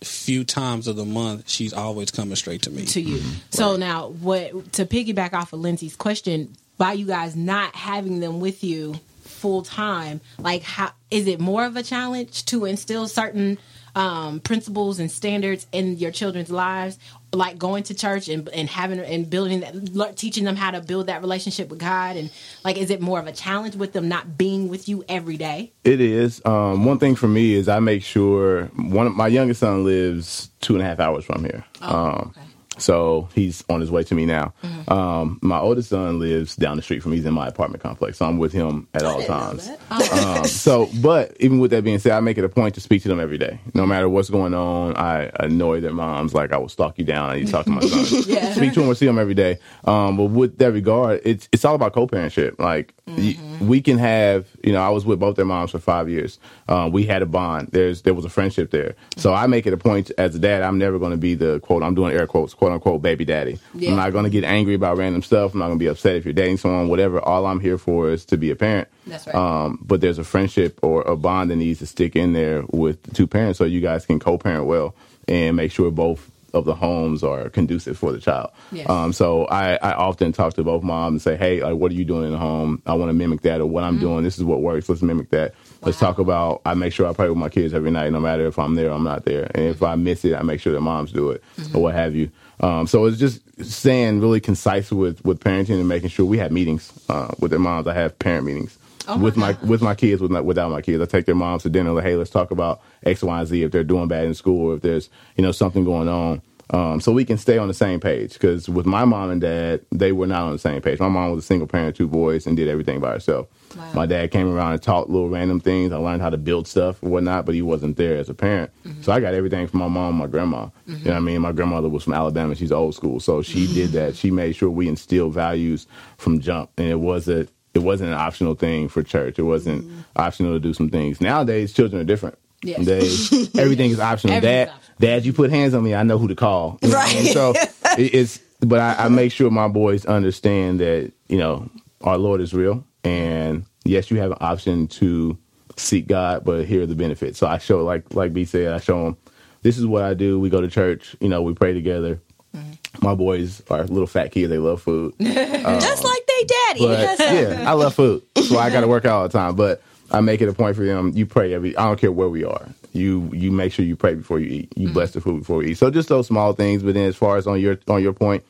few 0.02 0.44
times 0.44 0.88
of 0.88 0.96
the 0.96 1.06
month, 1.06 1.50
she's 1.50 1.74
always 1.74 2.12
coming 2.12 2.36
straight 2.36 2.62
to 2.64 2.72
me. 2.72 2.86
to 2.86 3.02
you. 3.02 3.22
So 3.50 3.76
now, 3.76 4.10
what 4.10 4.74
to 4.74 4.86
piggyback 4.86 5.34
off 5.34 5.54
of 5.54 5.60
Lindsay's 5.60 5.96
question, 5.96 6.56
by 6.78 6.94
you 6.94 7.06
guys 7.06 7.36
not 7.36 7.76
having 7.76 8.20
them 8.20 8.40
with 8.40 8.64
you 8.64 8.96
full 9.22 9.64
time, 9.64 10.22
like 10.38 10.64
how 10.64 10.92
is 11.12 11.28
it 11.28 11.40
more 11.40 11.66
of 11.66 11.76
a 11.76 11.84
challenge 11.84 12.46
to 12.46 12.66
instill 12.66 13.08
certain 13.08 13.58
um, 13.96 14.40
principles 14.40 15.00
and 15.00 15.12
standards 15.12 15.68
in 15.72 15.98
your 15.98 16.12
children's 16.12 16.50
lives, 16.50 16.98
like 17.34 17.58
going 17.58 17.84
to 17.84 17.94
church 17.94 18.28
and, 18.28 18.50
and 18.50 18.70
having 18.70 19.00
and 19.00 19.30
building 19.30 19.60
that, 19.62 20.18
teaching 20.18 20.44
them 20.44 20.56
how 20.56 20.72
to 20.72 20.82
build 20.82 21.08
that 21.08 21.22
relationship 21.22 21.70
with 21.70 21.80
God, 21.80 22.16
and 22.16 22.30
like 22.64 22.78
is 22.78 22.90
it 22.90 23.02
more 23.02 23.20
of 23.20 23.28
a 23.28 23.32
challenge 23.32 23.76
with 23.76 23.94
them 23.94 24.08
not 24.08 24.38
being 24.38 24.70
with 24.70 24.90
you 24.90 25.04
every 25.08 25.38
day? 25.38 25.72
It 25.84 26.02
is. 26.02 26.42
Um, 26.46 26.86
one 26.86 27.00
thing 27.00 27.16
for 27.16 27.28
me 27.28 27.54
is 27.54 27.68
I 27.68 27.80
make 27.80 28.04
sure 28.04 28.66
one 28.76 29.08
of 29.08 29.16
my 29.16 29.28
youngest 29.28 29.60
son 29.60 29.84
lives 29.84 30.50
two 30.62 30.74
and 30.74 30.82
a 30.82 30.86
half 30.86 31.00
hours 31.00 31.26
from 31.26 31.44
here. 31.44 31.64
Oh, 31.82 31.96
um, 31.96 32.34
okay. 32.36 32.49
So 32.80 33.30
he's 33.34 33.64
on 33.70 33.82
his 33.82 33.92
way 33.92 34.04
to 34.04 34.16
me 34.16 34.26
now. 34.26 34.54
Mm-hmm. 34.64 34.92
Um, 34.92 35.40
my 35.42 35.60
oldest 35.60 35.90
son 35.90 36.20
lives 36.20 36.56
down 36.56 36.78
the 36.78 36.84
street 36.84 37.02
from 37.02 37.12
me. 37.12 37.18
He's 37.18 37.26
in 37.26 37.34
my 37.34 37.48
apartment 37.48 37.84
complex, 37.84 38.18
so 38.18 38.26
I'm 38.26 38.38
with 38.38 38.54
him 38.54 38.88
at 38.94 39.04
all 39.04 39.22
times. 39.24 39.70
Um, 39.90 40.44
so, 40.46 40.90
but 41.02 41.36
even 41.40 41.60
with 41.60 41.72
that 41.72 41.84
being 41.84 42.00
said, 42.00 42.14
I 42.14 42.20
make 42.20 42.38
it 42.38 42.44
a 42.44 42.50
point 42.50 42.76
to 42.76 42.82
speak 42.82 43.04
to 43.04 43.08
them 43.08 43.20
every 43.20 43.38
day, 43.38 43.60
no 43.74 43.86
matter 43.86 44.10
what's 44.10 44.30
going 44.30 44.54
on. 44.54 44.96
I 44.98 45.32
annoy 45.40 45.82
their 45.82 45.94
moms 45.94 46.34
like 46.34 46.52
I 46.52 46.58
will 46.58 46.70
stalk 46.70 46.98
you 46.98 47.06
down. 47.06 47.30
I 47.30 47.36
need 47.38 47.48
to 47.48 47.52
talk 47.52 47.66
to 47.66 47.72
my 47.72 47.82
son. 47.82 48.24
Yeah. 48.30 48.54
Speak 48.54 48.74
to 48.74 48.82
them 48.82 48.90
or 48.90 48.96
see 48.96 49.06
them 49.06 49.18
every 49.18 49.34
day. 49.34 49.58
Um, 49.86 50.18
but 50.18 50.26
with 50.26 50.58
that 50.60 50.72
regard, 50.72 51.22
it's 51.24 51.50
it's 51.52 51.66
all 51.66 51.76
about 51.76 51.94
co-parentship. 51.94 52.60
Like 52.60 52.94
y- 53.18 53.38
we 53.62 53.82
can 53.82 53.98
have, 53.98 54.48
you 54.64 54.72
know, 54.72 54.82
I 54.82 54.90
was 54.90 55.06
with 55.06 55.20
both 55.20 55.36
their 55.36 55.46
moms 55.46 55.72
for 55.72 55.80
five 55.80 56.10
years. 56.10 56.40
Um, 56.68 56.92
we 56.92 57.06
had 57.06 57.22
a 57.22 57.26
bond. 57.26 57.70
There's 57.72 58.04
there 58.04 58.14
was 58.14 58.24
a 58.26 58.30
friendship 58.30 58.72
there. 58.72 58.96
So 59.18 59.34
I 59.34 59.48
make 59.48 59.66
it 59.68 59.74
a 59.74 59.78
point 59.78 60.12
as 60.18 60.36
a 60.36 60.40
dad. 60.40 60.62
I'm 60.62 60.78
never 60.78 60.98
going 61.00 61.12
to 61.12 61.18
be 61.18 61.36
the 61.36 61.60
quote. 61.60 61.84
I'm 61.84 61.96
doing 61.96 62.16
air 62.16 62.26
quotes, 62.28 62.54
quote 62.54 62.72
unquote, 62.72 63.02
baby 63.02 63.26
daddy. 63.26 63.60
Yeah. 63.74 63.92
I'm 63.92 63.96
not 63.98 64.12
going 64.14 64.24
to 64.24 64.30
get 64.30 64.44
angry 64.44 64.76
about 64.76 64.98
random 64.98 65.22
stuff. 65.22 65.54
I'm 65.54 65.60
not 65.60 65.68
going 65.68 65.80
to 65.80 65.84
be 65.84 65.88
upset 65.90 66.16
if 66.16 66.26
you're 66.26 66.34
dating 66.34 66.58
someone. 66.58 66.88
Whatever. 66.88 67.20
All 67.20 67.46
I'm 67.46 67.60
here 67.60 67.78
for 67.78 68.10
is 68.10 68.24
to 68.26 68.38
be 68.38 68.50
a 68.52 68.56
parent. 68.56 68.88
That's 69.08 69.28
right. 69.28 69.36
Um, 69.36 69.80
but 69.82 70.02
there's 70.02 70.20
a 70.20 70.24
friendship 70.24 70.80
or 70.82 71.02
a 71.02 71.16
bond 71.18 71.52
that 71.52 71.56
needs 71.58 71.80
to 71.80 71.86
stick 71.86 72.16
in 72.16 72.34
there 72.34 72.64
with 72.72 73.04
the 73.04 73.12
two 73.12 73.28
parents, 73.28 73.58
so 73.58 73.66
you 73.66 73.82
guys 73.82 74.06
can 74.06 74.20
co-parent 74.20 74.66
well 74.68 74.96
and 75.28 75.56
make 75.58 75.72
sure 75.72 75.92
both 75.92 76.30
of 76.54 76.66
the 76.66 76.76
homes 76.76 77.24
are 77.24 77.50
conducive 77.50 77.98
for 77.98 78.12
the 78.12 78.20
child. 78.20 78.52
Yes. 78.72 78.90
Um, 78.90 79.14
so 79.14 79.46
I, 79.46 79.76
I 79.76 79.94
often 79.94 80.32
talk 80.32 80.54
to 80.56 80.64
both 80.64 80.84
moms 80.84 81.14
and 81.14 81.22
say, 81.22 81.36
"Hey, 81.38 81.62
like, 81.64 81.76
what 81.76 81.92
are 81.92 81.96
you 81.96 82.06
doing 82.06 82.26
in 82.26 82.32
the 82.32 82.38
home? 82.38 82.82
I 82.86 82.94
want 82.94 83.10
to 83.10 83.14
mimic 83.14 83.42
that, 83.42 83.62
or 83.62 83.66
what 83.66 83.84
I'm 83.84 84.00
doing. 84.00 84.24
This 84.24 84.38
is 84.38 84.44
what 84.44 84.62
works. 84.62 84.90
Let's 84.90 85.02
mimic 85.02 85.30
that. 85.32 85.54
Let's 85.82 85.98
Mm-hmm. 85.98 86.06
Talk 86.06 86.20
about. 86.20 86.62
I 86.66 86.74
make 86.74 86.94
sure 86.94 87.08
I 87.08 87.14
pray 87.14 87.30
with 87.30 87.38
my 87.38 87.50
kids 87.50 87.74
every 87.74 87.92
night, 87.92 88.12
no 88.12 88.20
matter 88.20 88.46
if 88.48 88.58
I'm 88.60 88.76
there 88.76 88.90
or 88.90 88.94
I'm 88.94 89.04
not 89.04 89.26
there. 89.26 89.50
And 89.56 89.66
if 89.66 89.82
I 89.84 89.96
miss 89.96 90.26
it, 90.26 90.36
I 90.36 90.42
make 90.44 90.60
sure 90.62 90.72
their 90.74 90.82
moms 90.82 91.12
do 91.12 91.32
it 91.32 91.44
Mm-hmm. 91.58 91.76
or 91.78 91.84
what 91.84 91.96
have 91.96 92.16
you. 92.16 92.30
Um, 92.62 92.88
so 92.88 93.06
it's 93.06 93.18
just 93.18 93.42
staying 93.64 94.20
really 94.20 94.40
concise 94.42 94.92
with 94.92 95.24
with 95.24 95.40
parenting 95.40 95.80
and 95.80 95.88
making 95.88 96.10
sure 96.10 96.26
we 96.26 96.38
have 96.40 96.52
meetings 96.52 96.92
uh, 97.10 97.34
with 97.40 97.52
their 97.52 97.60
moms. 97.60 97.88
I 97.88 97.94
have 97.94 98.18
parent 98.20 98.46
meetings 98.46 98.78
Oh 99.08 99.18
my 99.18 99.24
with 99.24 99.38
my 99.38 99.58
with 99.64 99.82
my 99.82 99.96
kids, 99.96 100.22
with 100.22 100.32
my, 100.32 100.42
without 100.42 100.72
my 100.72 100.82
kids. 100.82 101.02
I 101.02 101.06
take 101.06 101.26
their 101.26 101.36
moms 101.36 101.64
to 101.64 101.70
dinner. 101.70 101.92
Like, 101.92 102.04
hey, 102.04 102.16
let's 102.16 102.30
talk 102.30 102.52
about 102.52 102.82
X, 103.04 103.24
Y, 103.24 103.40
and 103.40 103.48
Z. 103.48 103.64
If 103.64 103.72
they're 103.72 103.84
doing 103.84 104.08
bad 104.08 104.26
in 104.26 104.34
school, 104.34 104.72
or 104.72 104.76
if 104.76 104.82
there's 104.82 105.10
you 105.36 105.44
know 105.44 105.52
something 105.52 105.84
going 105.84 106.10
on, 106.10 106.42
um, 106.72 107.02
so 107.02 107.12
we 107.12 107.26
can 107.26 107.38
stay 107.38 107.58
on 107.58 107.68
the 107.68 107.74
same 107.74 108.00
page. 108.00 108.34
Because 108.34 108.70
with 108.70 108.86
my 108.86 109.06
mom 109.06 109.32
and 109.32 109.42
dad, 109.42 109.82
they 109.92 110.12
were 110.12 110.28
not 110.28 110.44
on 110.44 110.52
the 110.52 110.60
same 110.60 110.82
page. 110.82 111.00
My 111.00 111.08
mom 111.08 111.32
was 111.32 111.44
a 111.44 111.48
single 111.48 111.68
parent, 111.68 111.96
two 111.96 112.08
boys, 112.08 112.46
and 112.46 112.56
did 112.56 112.68
everything 112.68 113.00
by 113.00 113.12
herself. 113.12 113.48
Wow. 113.76 113.92
My 113.94 114.06
dad 114.06 114.32
came 114.32 114.52
around 114.52 114.74
and 114.74 114.82
taught 114.82 115.10
little 115.10 115.30
random 115.30 115.60
things. 115.60 115.92
I 115.92 115.98
learned 115.98 116.22
how 116.22 116.30
to 116.30 116.38
build 116.38 116.68
stuff 116.68 117.02
and 117.02 117.12
whatnot, 117.12 117.46
but 117.46 117.56
he 117.56 117.62
wasn't 117.62 117.98
there 117.98 118.18
as 118.18 118.30
a 118.30 118.34
parent. 118.34 118.72
Mm-hmm. 118.86 119.02
So 119.02 119.12
I 119.12 119.20
got 119.20 119.34
everything 119.34 119.68
from 119.68 119.80
my 119.80 119.88
mom, 119.88 120.10
and 120.10 120.20
my 120.20 120.28
grandma. 120.28 120.68
You 120.86 120.94
know 120.94 121.00
what 121.00 121.08
I 121.08 121.16
mm-hmm. 121.16 121.26
mean? 121.26 121.42
My 121.42 121.52
grandmother 121.52 121.90
was 121.90 122.04
from 122.04 122.14
Alabama. 122.14 122.56
She's 122.56 122.72
old 122.72 122.94
school, 122.94 123.20
so 123.20 123.42
she 123.42 123.72
did 123.74 123.92
that. 123.92 124.10
Mm-hmm. 124.10 124.18
She 124.18 124.32
made 124.32 124.56
sure 124.56 124.70
we 124.70 124.88
instilled 124.88 125.34
values 125.34 125.88
from 126.18 126.40
jump, 126.40 126.70
and 126.78 126.88
it 126.88 127.00
wasn't 127.00 127.50
it 127.80 127.86
wasn't 127.86 128.10
an 128.10 128.18
optional 128.18 128.56
thing 128.56 128.90
for 128.90 129.02
church. 129.04 129.40
It 129.40 129.44
wasn't 129.44 129.90
optional 130.16 130.54
to 130.54 130.60
do 130.60 130.74
some 130.74 130.90
things. 130.90 131.22
Nowadays, 131.22 131.74
children 131.74 132.02
are 132.02 132.06
different. 132.06 132.38
Yes. 132.62 132.86
They 132.86 133.60
everything 133.62 133.92
is 133.92 134.00
optional. 134.00 134.40
Dad, 134.42 134.70
optional. 134.70 134.96
dad, 135.00 135.26
you 135.26 135.34
put 135.34 135.50
hands 135.50 135.74
on 135.74 135.84
me, 135.84 135.96
I 135.96 136.04
know 136.04 136.18
who 136.18 136.28
to 136.28 136.36
call. 136.36 136.78
You 136.82 136.90
know 136.90 136.98
what 136.98 137.14
Right. 137.14 137.26
So 137.28 137.52
it, 137.98 138.14
it's, 138.14 138.40
but 138.60 138.80
I, 138.80 139.06
I 139.06 139.10
make 139.10 139.32
sure 139.32 139.50
my 139.50 139.70
boys 139.70 140.06
understand 140.06 140.82
that 140.82 141.14
you 141.30 141.38
know 141.38 141.70
our 142.02 142.18
Lord 142.18 142.42
is 142.42 142.54
real, 142.54 142.84
and 143.04 143.66
yes, 143.86 144.12
you 144.12 144.20
have 144.20 144.32
an 144.32 144.38
option 144.42 144.88
to 144.88 145.38
seek 145.78 146.08
God, 146.08 146.44
but 146.44 146.66
here 146.66 146.84
are 146.84 146.86
the 146.86 146.96
benefits. 146.96 147.40
So 147.40 147.48
I 147.48 147.60
show, 147.60 147.84
like 147.84 148.14
like 148.14 148.34
B 148.34 148.44
said, 148.44 148.74
I 148.74 148.80
show 148.80 149.06
them 149.06 149.18
this 149.62 149.78
is 149.78 149.86
what 149.86 150.04
I 150.04 150.14
do. 150.14 150.40
We 150.40 150.50
go 150.50 150.62
to 150.62 150.68
church, 150.68 151.16
you 151.20 151.30
know, 151.30 151.42
we 151.42 151.54
pray 151.54 151.74
together. 151.74 152.20
Mm-hmm. 152.56 153.06
My 153.06 153.16
boys 153.16 153.62
are 153.70 153.84
little 153.84 154.08
fat 154.08 154.32
kids. 154.32 154.50
They 154.50 154.58
love 154.58 154.82
food. 154.82 155.14
Just 155.22 156.04
like 156.04 156.29
daddy. 156.48 156.80
But 156.82 157.20
uh, 157.20 157.24
yeah, 157.24 157.70
I 157.70 157.74
love 157.74 157.96
food. 157.96 158.24
So 158.48 158.58
I 158.58 158.70
got 158.70 158.82
to 158.82 158.88
work 158.88 159.06
out 159.06 159.14
all 159.14 159.28
the 159.28 159.38
time. 159.38 159.56
But 159.56 159.82
I 160.12 160.22
make 160.22 160.42
it 160.42 160.50
a 160.50 160.54
point 160.54 160.76
for 160.76 160.84
them. 160.84 161.12
You 161.16 161.26
pray 161.26 161.54
every. 161.54 161.76
I 161.78 161.86
don't 161.86 162.00
care 162.00 162.12
where 162.12 162.30
we 162.30 162.44
are. 162.44 162.68
You 162.94 163.30
you 163.34 163.52
make 163.52 163.72
sure 163.72 163.86
you 163.86 163.96
pray 163.96 164.16
before 164.16 164.40
you 164.40 164.50
eat. 164.50 164.74
You 164.76 164.90
mm. 164.90 164.94
bless 164.94 165.12
the 165.12 165.22
food 165.22 165.40
before 165.40 165.64
you 165.64 165.70
eat. 165.70 165.78
So 165.78 165.92
just 165.92 166.10
those 166.10 166.28
small 166.28 166.54
things. 166.54 166.82
But 166.82 166.96
then 166.96 167.08
as 167.08 167.16
far 167.16 167.38
as 167.38 167.46
on 167.46 167.60
your 167.60 167.78
on 167.88 168.02
your 168.02 168.14
point, 168.14 168.44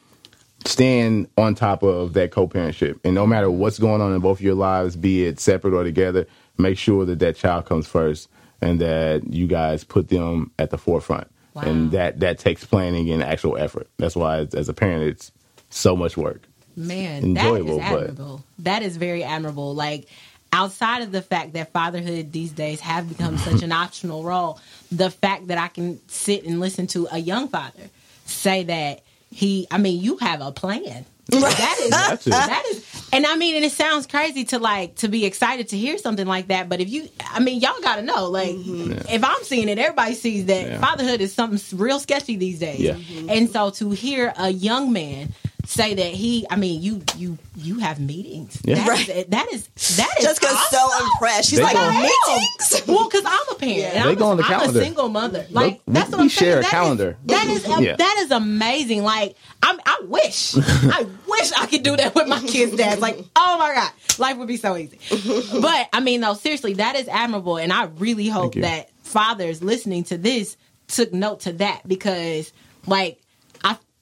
stand 0.65 1.27
on 1.37 1.55
top 1.55 1.83
of 1.83 2.13
that 2.13 2.31
co-parentship, 2.31 2.99
and 3.03 3.15
no 3.15 3.27
matter 3.27 3.51
what's 3.51 3.79
going 3.79 4.01
on 4.01 4.13
in 4.13 4.21
both 4.21 4.39
of 4.39 4.43
your 4.43 4.55
lives, 4.55 4.95
be 4.95 5.25
it 5.25 5.39
separate 5.39 5.73
or 5.73 5.83
together, 5.83 6.25
make 6.57 6.77
sure 6.77 7.05
that 7.05 7.19
that 7.19 7.35
child 7.35 7.65
comes 7.65 7.87
first, 7.87 8.29
and 8.61 8.79
that 8.79 9.33
you 9.33 9.47
guys 9.47 9.83
put 9.83 10.09
them 10.09 10.51
at 10.57 10.69
the 10.69 10.77
forefront. 10.77 11.27
Wow. 11.53 11.63
And 11.63 11.91
that 11.91 12.21
that 12.21 12.39
takes 12.39 12.63
planning 12.63 13.09
and 13.09 13.21
actual 13.21 13.57
effort. 13.57 13.89
That's 13.97 14.15
why 14.15 14.47
as 14.53 14.69
a 14.69 14.73
parent, 14.73 15.03
it's 15.03 15.31
so 15.69 15.95
much 15.95 16.15
work. 16.15 16.43
Man, 16.79 17.23
enjoyable, 17.23 17.77
that 17.77 17.83
is 17.83 17.89
but- 17.89 17.99
admirable. 18.01 18.43
That 18.59 18.81
is 18.83 18.97
very 18.97 19.23
admirable. 19.23 19.75
Like 19.75 20.07
outside 20.51 21.03
of 21.03 21.11
the 21.11 21.21
fact 21.21 21.53
that 21.53 21.71
fatherhood 21.71 22.31
these 22.31 22.51
days 22.51 22.79
have 22.79 23.07
become 23.07 23.37
such 23.49 23.61
an 23.61 23.71
optional 23.71 24.23
role, 24.23 24.59
the 24.91 25.11
fact 25.11 25.47
that 25.47 25.57
I 25.57 25.67
can 25.67 25.99
sit 26.07 26.45
and 26.45 26.59
listen 26.59 26.87
to 26.87 27.07
a 27.11 27.17
young 27.17 27.47
father 27.49 27.89
say 28.25 28.63
that 28.63 29.01
he, 29.31 29.67
I 29.69 29.77
mean, 29.77 30.01
you 30.01 30.17
have 30.17 30.41
a 30.41 30.51
plan. 30.51 31.05
That 31.27 31.77
is 31.79 32.23
that 32.25 32.63
is, 32.71 33.09
and 33.13 33.23
I 33.25 33.35
mean, 33.35 33.55
and 33.55 33.63
it 33.63 33.71
sounds 33.71 34.07
crazy 34.07 34.45
to 34.45 34.57
like 34.57 34.95
to 34.95 35.07
be 35.07 35.25
excited 35.25 35.69
to 35.69 35.77
hear 35.77 35.99
something 35.99 36.25
like 36.25 36.47
that. 36.47 36.69
But 36.69 36.79
if 36.79 36.89
you, 36.89 37.07
I 37.23 37.39
mean, 37.39 37.61
y'all 37.61 37.79
got 37.81 37.97
to 37.97 38.01
know, 38.01 38.29
like, 38.29 38.55
mm-hmm. 38.55 39.07
if 39.07 39.23
I'm 39.23 39.43
seeing 39.43 39.69
it, 39.69 39.77
everybody 39.77 40.15
sees 40.15 40.47
that 40.47 40.65
Yeah. 40.65 40.79
fatherhood 40.79 41.21
is 41.21 41.31
something 41.31 41.77
real 41.77 41.99
sketchy 41.99 42.35
these 42.35 42.57
days. 42.57 42.79
Yeah. 42.79 42.97
And 43.31 43.47
so 43.49 43.69
to 43.71 43.91
hear 43.91 44.33
a 44.37 44.49
young 44.49 44.91
man 44.91 45.33
say 45.69 45.93
that 45.93 46.11
he, 46.13 46.47
I 46.49 46.55
mean, 46.55 46.81
you 46.81 47.03
you 47.15 47.37
you 47.55 47.77
have 47.77 47.99
meetings. 47.99 48.59
Yeah. 48.65 48.75
That 48.75 48.87
Right. 48.87 49.07
is 49.09 49.25
that 49.27 49.53
is 49.53 49.67
that 49.97 50.15
is 50.17 50.25
Jessica's 50.25 50.57
so 50.69 50.77
awesome. 50.79 51.07
impressed. 51.13 51.49
She's 51.49 51.59
They 51.59 51.63
like, 51.65 51.73
go- 51.75 51.91
meetings? 51.91 52.81
Well, 52.87 53.07
because 53.07 53.23
I'm 53.25 53.49
a 53.51 53.55
parent. 53.55 53.77
Yeah. 53.77 53.85
and 53.89 54.05
They 54.05 54.09
I'm, 54.11 54.15
go 54.15 54.25
a, 54.25 54.29
on 54.31 54.37
the 54.37 54.43
I'm 54.43 54.49
calendar. 54.49 54.79
a 54.79 54.83
single 54.83 55.09
mother. 55.09 55.45
Like 55.51 55.81
we- 55.85 55.93
that's 55.93 56.09
what 56.09 56.17
we 56.17 56.23
I'm 56.23 56.29
share 56.29 56.53
saying. 56.53 56.57
a 56.57 56.61
That 56.61 56.65
is- 56.65 56.71
calendar. 56.71 57.17
that 57.25 57.47
is 57.47 57.67
Yeah. 57.85 57.95
that 57.97 58.15
is 58.19 58.31
amazing. 58.31 59.03
Like 59.03 59.35
I'm, 59.61 59.79
I 59.85 60.01
wish, 60.05 60.55
I 60.57 61.05
wish 61.27 61.51
I 61.53 61.65
could 61.67 61.83
do 61.83 61.95
that 61.97 62.15
with 62.15 62.27
my 62.27 62.41
kids' 62.41 62.75
dads. 62.75 62.99
Like, 63.01 63.19
oh 63.35 63.57
my 63.59 63.75
god, 63.75 63.91
life 64.17 64.37
would 64.37 64.47
be 64.47 64.57
so 64.57 64.75
easy. 64.75 64.97
but 65.61 65.87
I 65.93 65.99
mean, 65.99 66.21
no, 66.21 66.33
seriously, 66.33 66.73
that 66.75 66.95
is 66.95 67.07
admirable, 67.07 67.57
and 67.57 67.71
I 67.71 67.83
really 67.85 68.27
hope 68.27 68.55
that 68.55 68.89
fathers 69.03 69.61
listening 69.61 70.03
to 70.05 70.17
this 70.17 70.57
took 70.87 71.13
note 71.13 71.41
to 71.41 71.53
that 71.53 71.87
because, 71.87 72.51
like, 72.87 73.19
I 73.19 73.28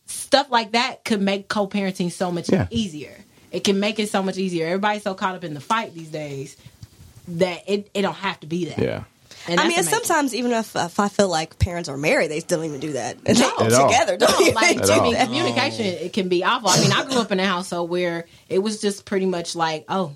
stuff 0.08 0.50
like 0.50 0.72
that 0.72 1.04
could 1.06 1.22
make 1.22 1.48
co-parenting 1.48 2.12
so 2.12 2.32
much 2.32 2.50
Yeah. 2.52 2.68
easier. 2.72 3.16
It 3.52 3.64
can 3.64 3.80
make 3.80 4.00
it 4.00 4.10
so 4.10 4.22
much 4.24 4.38
easier. 4.38 4.66
Everybody's 4.68 5.04
so 5.04 5.14
caught 5.14 5.36
up 5.36 5.44
in 5.44 5.54
the 5.54 5.62
fight 5.62 5.94
these 5.94 6.10
days 6.10 6.58
that 7.30 7.64
it, 7.68 7.90
it 7.94 8.02
don't 8.02 8.14
have 8.16 8.40
to 8.42 8.48
be 8.48 8.66
that. 8.66 8.80
Yeah. 8.80 9.04
And 9.50 9.60
I 9.62 9.64
mean, 9.64 9.74
amazing. 9.80 9.94
sometimes 9.94 10.36
even 10.36 10.52
if, 10.52 10.76
if 10.76 11.00
I 11.00 11.08
feel 11.08 11.30
like 11.30 11.58
parents 11.58 11.88
are 11.88 11.96
married, 11.96 12.30
they 12.32 12.42
still 12.42 12.58
don't 12.60 12.68
even 12.68 12.82
do 12.82 12.94
that. 12.94 13.18
And 13.26 13.40
No. 13.40 13.52
they 13.60 13.66
At 13.68 13.74
all. 13.74 13.90
together, 13.90 14.18
don't 14.18 14.32
No, 14.32 14.42
even 14.42 14.54
like 14.56 14.82
do 14.86 14.92
I 14.92 15.02
mean, 15.02 15.14
that. 15.14 15.26
communication 15.28 15.86
it 15.86 16.12
can 16.12 16.28
be 16.28 16.44
awful. 16.44 16.68
I 16.70 16.80
mean, 16.82 16.92
I 16.92 17.06
grew 17.06 17.20
up 17.20 17.32
in 17.32 17.40
a 17.40 17.46
household 17.46 17.90
where 17.90 18.26
it 18.50 18.60
was 18.60 18.82
just 18.82 19.06
pretty 19.06 19.26
much 19.26 19.56
like, 19.56 19.86
oh, 19.88 20.14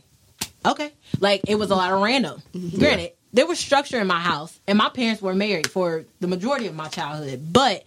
okay, 0.65 0.91
like 1.21 1.41
it 1.47 1.55
was 1.55 1.71
a 1.71 1.75
lot 1.75 1.93
of 1.93 2.01
random. 2.01 2.41
Mm-hmm. 2.53 2.79
Granted, 2.79 3.11
there 3.33 3.45
was 3.47 3.59
structure 3.59 3.99
in 3.99 4.07
my 4.07 4.19
house, 4.19 4.57
and 4.67 4.77
my 4.77 4.89
parents 4.89 5.21
were 5.21 5.33
married 5.35 5.69
for 5.69 6.03
the 6.19 6.27
majority 6.27 6.67
of 6.67 6.75
my 6.75 6.87
childhood, 6.87 7.51
but 7.51 7.83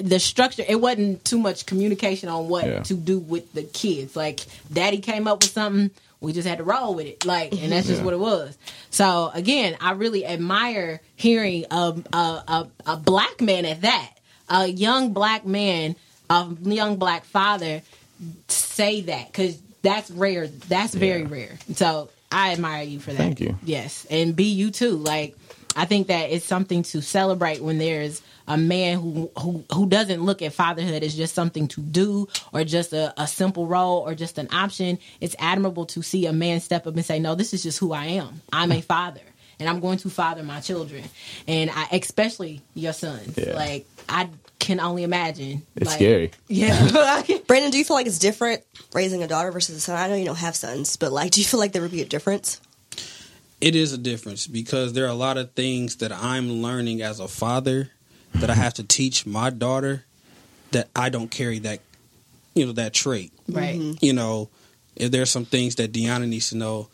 the 0.00 0.18
structure 0.18 0.64
it 0.66 0.80
wasn't 0.80 1.24
too 1.24 1.38
much 1.38 1.66
communication 1.66 2.28
on 2.28 2.48
what 2.48 2.64
Yeah. 2.66 2.82
to 2.84 2.94
do 2.94 3.18
with 3.18 3.52
the 3.52 3.62
kids. 3.64 4.16
Like, 4.16 4.40
daddy 4.72 4.98
came 4.98 5.26
up 5.28 5.42
with 5.42 5.52
something. 5.52 5.90
We 6.20 6.32
just 6.32 6.48
had 6.48 6.58
to 6.58 6.64
roll 6.64 6.94
with 6.94 7.06
it, 7.06 7.26
like, 7.26 7.52
and 7.52 7.70
that's 7.72 7.86
just 7.86 7.98
Yeah. 8.00 8.04
what 8.04 8.14
it 8.14 8.20
was. 8.20 8.56
So 8.90 9.30
again, 9.34 9.76
I 9.80 9.92
really 9.92 10.24
admire 10.24 11.00
hearing 11.16 11.66
a 11.70 11.94
a, 12.12 12.16
a, 12.16 12.66
a 12.86 12.96
black 12.96 13.40
man 13.42 13.66
at 13.66 13.82
that, 13.82 14.10
a 14.48 14.66
young 14.66 15.12
black 15.12 15.44
man, 15.44 15.94
a 16.30 16.48
young 16.62 16.96
black 16.96 17.24
father 17.26 17.82
say 18.48 19.02
that 19.02 19.26
because 19.30 19.58
that's 19.82 20.10
rare. 20.10 20.46
That's 20.48 20.94
very 20.94 21.22
Yeah. 21.22 21.28
rare. 21.28 21.58
So 21.74 22.08
I 22.30 22.52
admire 22.52 22.82
you 22.82 23.00
for 23.00 23.10
that. 23.10 23.18
Thank 23.18 23.40
you. 23.40 23.58
Yes, 23.64 24.06
and 24.10 24.34
be 24.34 24.44
you 24.44 24.70
too. 24.70 24.96
Like 24.96 25.36
I 25.76 25.84
think 25.84 26.08
that 26.08 26.30
it's 26.30 26.44
something 26.44 26.82
to 26.84 27.02
celebrate 27.02 27.62
when 27.62 27.78
there's 27.78 28.22
a 28.48 28.56
man 28.56 28.98
who 28.98 29.30
who 29.38 29.64
who 29.72 29.88
doesn't 29.88 30.22
look 30.22 30.40
at 30.40 30.52
fatherhood 30.52 31.02
as 31.02 31.14
just 31.14 31.34
something 31.34 31.68
to 31.68 31.80
do 31.80 32.28
or 32.52 32.64
just 32.64 32.92
a, 32.92 33.12
a 33.20 33.26
simple 33.26 33.66
role 33.66 34.00
or 34.00 34.14
just 34.14 34.38
an 34.38 34.48
option. 34.52 34.98
It's 35.20 35.36
admirable 35.38 35.86
to 35.86 36.02
see 36.02 36.26
a 36.26 36.32
man 36.32 36.60
step 36.60 36.86
up 36.86 36.94
and 36.94 37.04
say, 37.04 37.18
"No, 37.18 37.34
this 37.34 37.52
is 37.52 37.62
just 37.62 37.78
who 37.78 37.92
I 37.92 38.06
am. 38.06 38.40
I'm 38.52 38.72
a 38.72 38.80
father." 38.80 39.20
And 39.58 39.70
I'm 39.70 39.80
going 39.80 39.96
to 39.98 40.10
father 40.10 40.42
my 40.42 40.60
children, 40.60 41.02
and 41.48 41.70
I, 41.72 41.88
especially 41.92 42.60
your 42.74 42.92
sons. 42.92 43.38
Yeah. 43.38 43.54
Like 43.54 43.86
I 44.06 44.28
can 44.66 44.80
only 44.80 45.02
imagine. 45.02 45.62
It's 45.76 45.86
like- 45.86 45.96
scary. 45.96 46.30
Yeah, 46.48 47.22
Brandon, 47.46 47.70
do 47.70 47.78
you 47.78 47.84
feel 47.84 47.96
like 47.96 48.06
it's 48.06 48.18
different 48.18 48.62
raising 48.92 49.22
a 49.22 49.28
daughter 49.28 49.50
versus 49.50 49.76
a 49.76 49.80
son? 49.80 49.96
I 49.96 50.08
know 50.08 50.14
you 50.14 50.24
don't 50.24 50.38
have 50.38 50.56
sons, 50.56 50.96
but 50.96 51.12
like, 51.12 51.30
do 51.30 51.40
you 51.40 51.46
feel 51.46 51.60
like 51.60 51.72
there 51.72 51.82
would 51.82 51.90
be 51.92 52.02
a 52.02 52.06
difference? 52.06 52.60
it 53.60 53.74
is 53.74 53.92
a 53.92 53.98
difference 53.98 54.46
because 54.46 54.92
there 54.92 55.04
are 55.04 55.10
a 55.10 55.14
lot 55.14 55.38
of 55.38 55.52
things 55.52 55.96
that 55.96 56.12
I'm 56.12 56.62
learning 56.62 57.02
as 57.02 57.20
a 57.20 57.28
father 57.28 57.90
that 58.34 58.50
I 58.50 58.54
have 58.54 58.74
to 58.74 58.84
teach 58.84 59.24
my 59.24 59.50
daughter 59.50 60.04
that 60.72 60.88
I 60.94 61.08
don't 61.08 61.30
carry 61.30 61.58
that 61.60 61.80
you 62.54 62.66
know 62.66 62.72
that 62.72 62.92
trait. 62.92 63.32
Right. 63.48 63.78
Mm-hmm. 63.78 64.04
You 64.04 64.12
know, 64.12 64.50
if 64.94 65.10
there's 65.10 65.30
some 65.30 65.44
things 65.44 65.76
that 65.76 65.92
Deanna 65.92 66.28
needs 66.28 66.50
to 66.50 66.56
know 66.56 66.88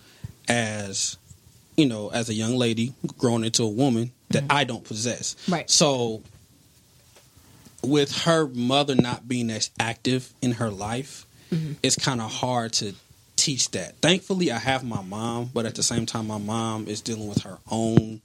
as 0.49 1.17
you 1.76 1.87
know, 1.87 2.11
as 2.11 2.29
a 2.29 2.35
young 2.35 2.57
lady 2.57 2.95
growing 3.19 3.45
into 3.45 3.64
a 3.64 3.69
woman 3.69 4.12
that 4.31 4.45
mm-hmm. 4.45 4.57
I 4.57 4.64
don't 4.64 4.85
possess. 4.85 5.37
Right. 5.49 5.69
So 5.69 6.23
with 7.82 8.22
her 8.22 8.46
mother 8.48 8.94
not 8.94 9.26
being 9.28 9.50
as 9.50 9.70
active 9.78 10.32
in 10.40 10.52
her 10.52 10.70
life, 10.70 11.26
mm-hmm. 11.50 11.72
it's 11.82 11.96
kind 11.96 12.20
of 12.20 12.32
hard 12.32 12.72
to 12.74 12.94
teach 13.36 13.70
that. 13.72 13.96
Thankfully, 13.98 14.52
I 14.52 14.58
have 14.58 14.84
my 14.84 15.02
mom, 15.02 15.50
but 15.52 15.66
at 15.66 15.74
the 15.74 15.82
same 15.82 16.06
time, 16.06 16.26
my 16.26 16.38
mom 16.38 16.86
is 16.86 17.00
dealing 17.00 17.28
with 17.28 17.42
her 17.42 17.58
own 17.70 18.20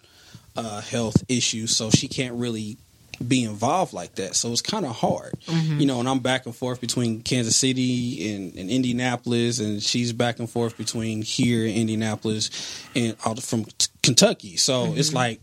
uh, 0.55 0.81
health 0.81 1.23
issues, 1.29 1.75
so 1.75 1.89
she 1.89 2.07
can't 2.07 2.35
really 2.35 2.77
be 3.25 3.43
involved 3.43 3.93
like 3.93 4.15
that. 4.15 4.35
So 4.35 4.51
it's 4.51 4.61
kind 4.61 4.85
of 4.85 4.95
hard, 4.95 5.33
mm-hmm. 5.47 5.79
you 5.79 5.87
know. 5.87 5.99
And 5.99 6.07
I'm 6.07 6.19
back 6.19 6.45
and 6.45 6.55
forth 6.55 6.79
between 6.81 7.21
Kansas 7.21 7.55
City 7.55 8.33
and, 8.35 8.55
and 8.55 8.69
Indianapolis, 8.69 9.59
and 9.59 9.81
she's 9.81 10.13
back 10.13 10.39
and 10.39 10.49
forth 10.49 10.77
between 10.77 11.21
here 11.21 11.65
in 11.65 11.73
Indianapolis 11.75 12.51
and 12.95 13.15
out 13.25 13.41
from 13.41 13.65
t- 13.65 13.87
Kentucky. 14.03 14.57
So 14.57 14.93
it's 14.93 15.09
mm-hmm. 15.09 15.17
like 15.17 15.41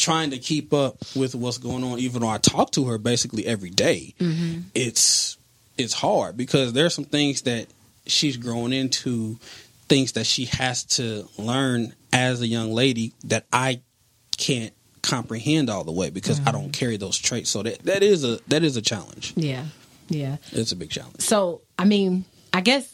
trying 0.00 0.30
to 0.30 0.38
keep 0.38 0.72
up 0.72 0.96
with 1.14 1.34
what's 1.34 1.58
going 1.58 1.84
on. 1.84 1.98
Even 1.98 2.22
though 2.22 2.28
I 2.28 2.38
talk 2.38 2.72
to 2.72 2.86
her 2.86 2.98
basically 2.98 3.46
every 3.46 3.70
day, 3.70 4.14
mm-hmm. 4.18 4.60
it's 4.74 5.36
it's 5.78 5.92
hard 5.92 6.36
because 6.36 6.72
there's 6.72 6.94
some 6.94 7.04
things 7.04 7.42
that 7.42 7.66
she's 8.06 8.36
growing 8.36 8.72
into, 8.72 9.38
things 9.88 10.12
that 10.12 10.26
she 10.26 10.46
has 10.46 10.84
to 10.84 11.28
learn 11.38 11.94
as 12.12 12.40
a 12.40 12.46
young 12.46 12.72
lady 12.72 13.12
that 13.24 13.46
I 13.52 13.80
can't 14.36 14.72
comprehend 15.02 15.70
all 15.70 15.84
the 15.84 15.92
way 15.92 16.10
because 16.10 16.40
I 16.46 16.52
don't 16.52 16.64
mm-hmm. 16.64 16.70
carry 16.72 16.96
those 16.96 17.18
traits. 17.18 17.50
So 17.50 17.62
that 17.62 17.80
that 17.84 18.02
is 18.02 18.24
a 18.24 18.40
that 18.48 18.62
is 18.62 18.76
a 18.76 18.82
challenge. 18.82 19.32
Yeah. 19.36 19.64
Yeah. 20.08 20.38
It's 20.52 20.72
a 20.72 20.76
big 20.76 20.90
challenge. 20.90 21.20
So, 21.20 21.62
I 21.78 21.84
mean, 21.84 22.24
I 22.52 22.60
guess 22.60 22.92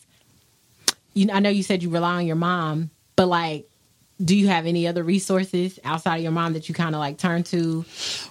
you 1.15 1.27
know, 1.27 1.35
I 1.35 1.41
know 1.41 1.49
you 1.49 1.63
said 1.63 1.83
you 1.83 1.89
rely 1.89 2.17
on 2.17 2.27
your 2.27 2.37
mom, 2.37 2.91
but 3.17 3.27
like 3.27 3.69
do 4.25 4.35
you 4.35 4.49
have 4.49 4.65
any 4.67 4.87
other 4.89 5.03
resources 5.05 5.79
outside 5.85 6.17
of 6.17 6.23
your 6.23 6.33
mom 6.33 6.55
that 6.55 6.69
you 6.69 6.75
kind 6.75 6.95
of 6.95 6.99
like 7.01 7.19
turn 7.19 7.43
to 7.45 7.85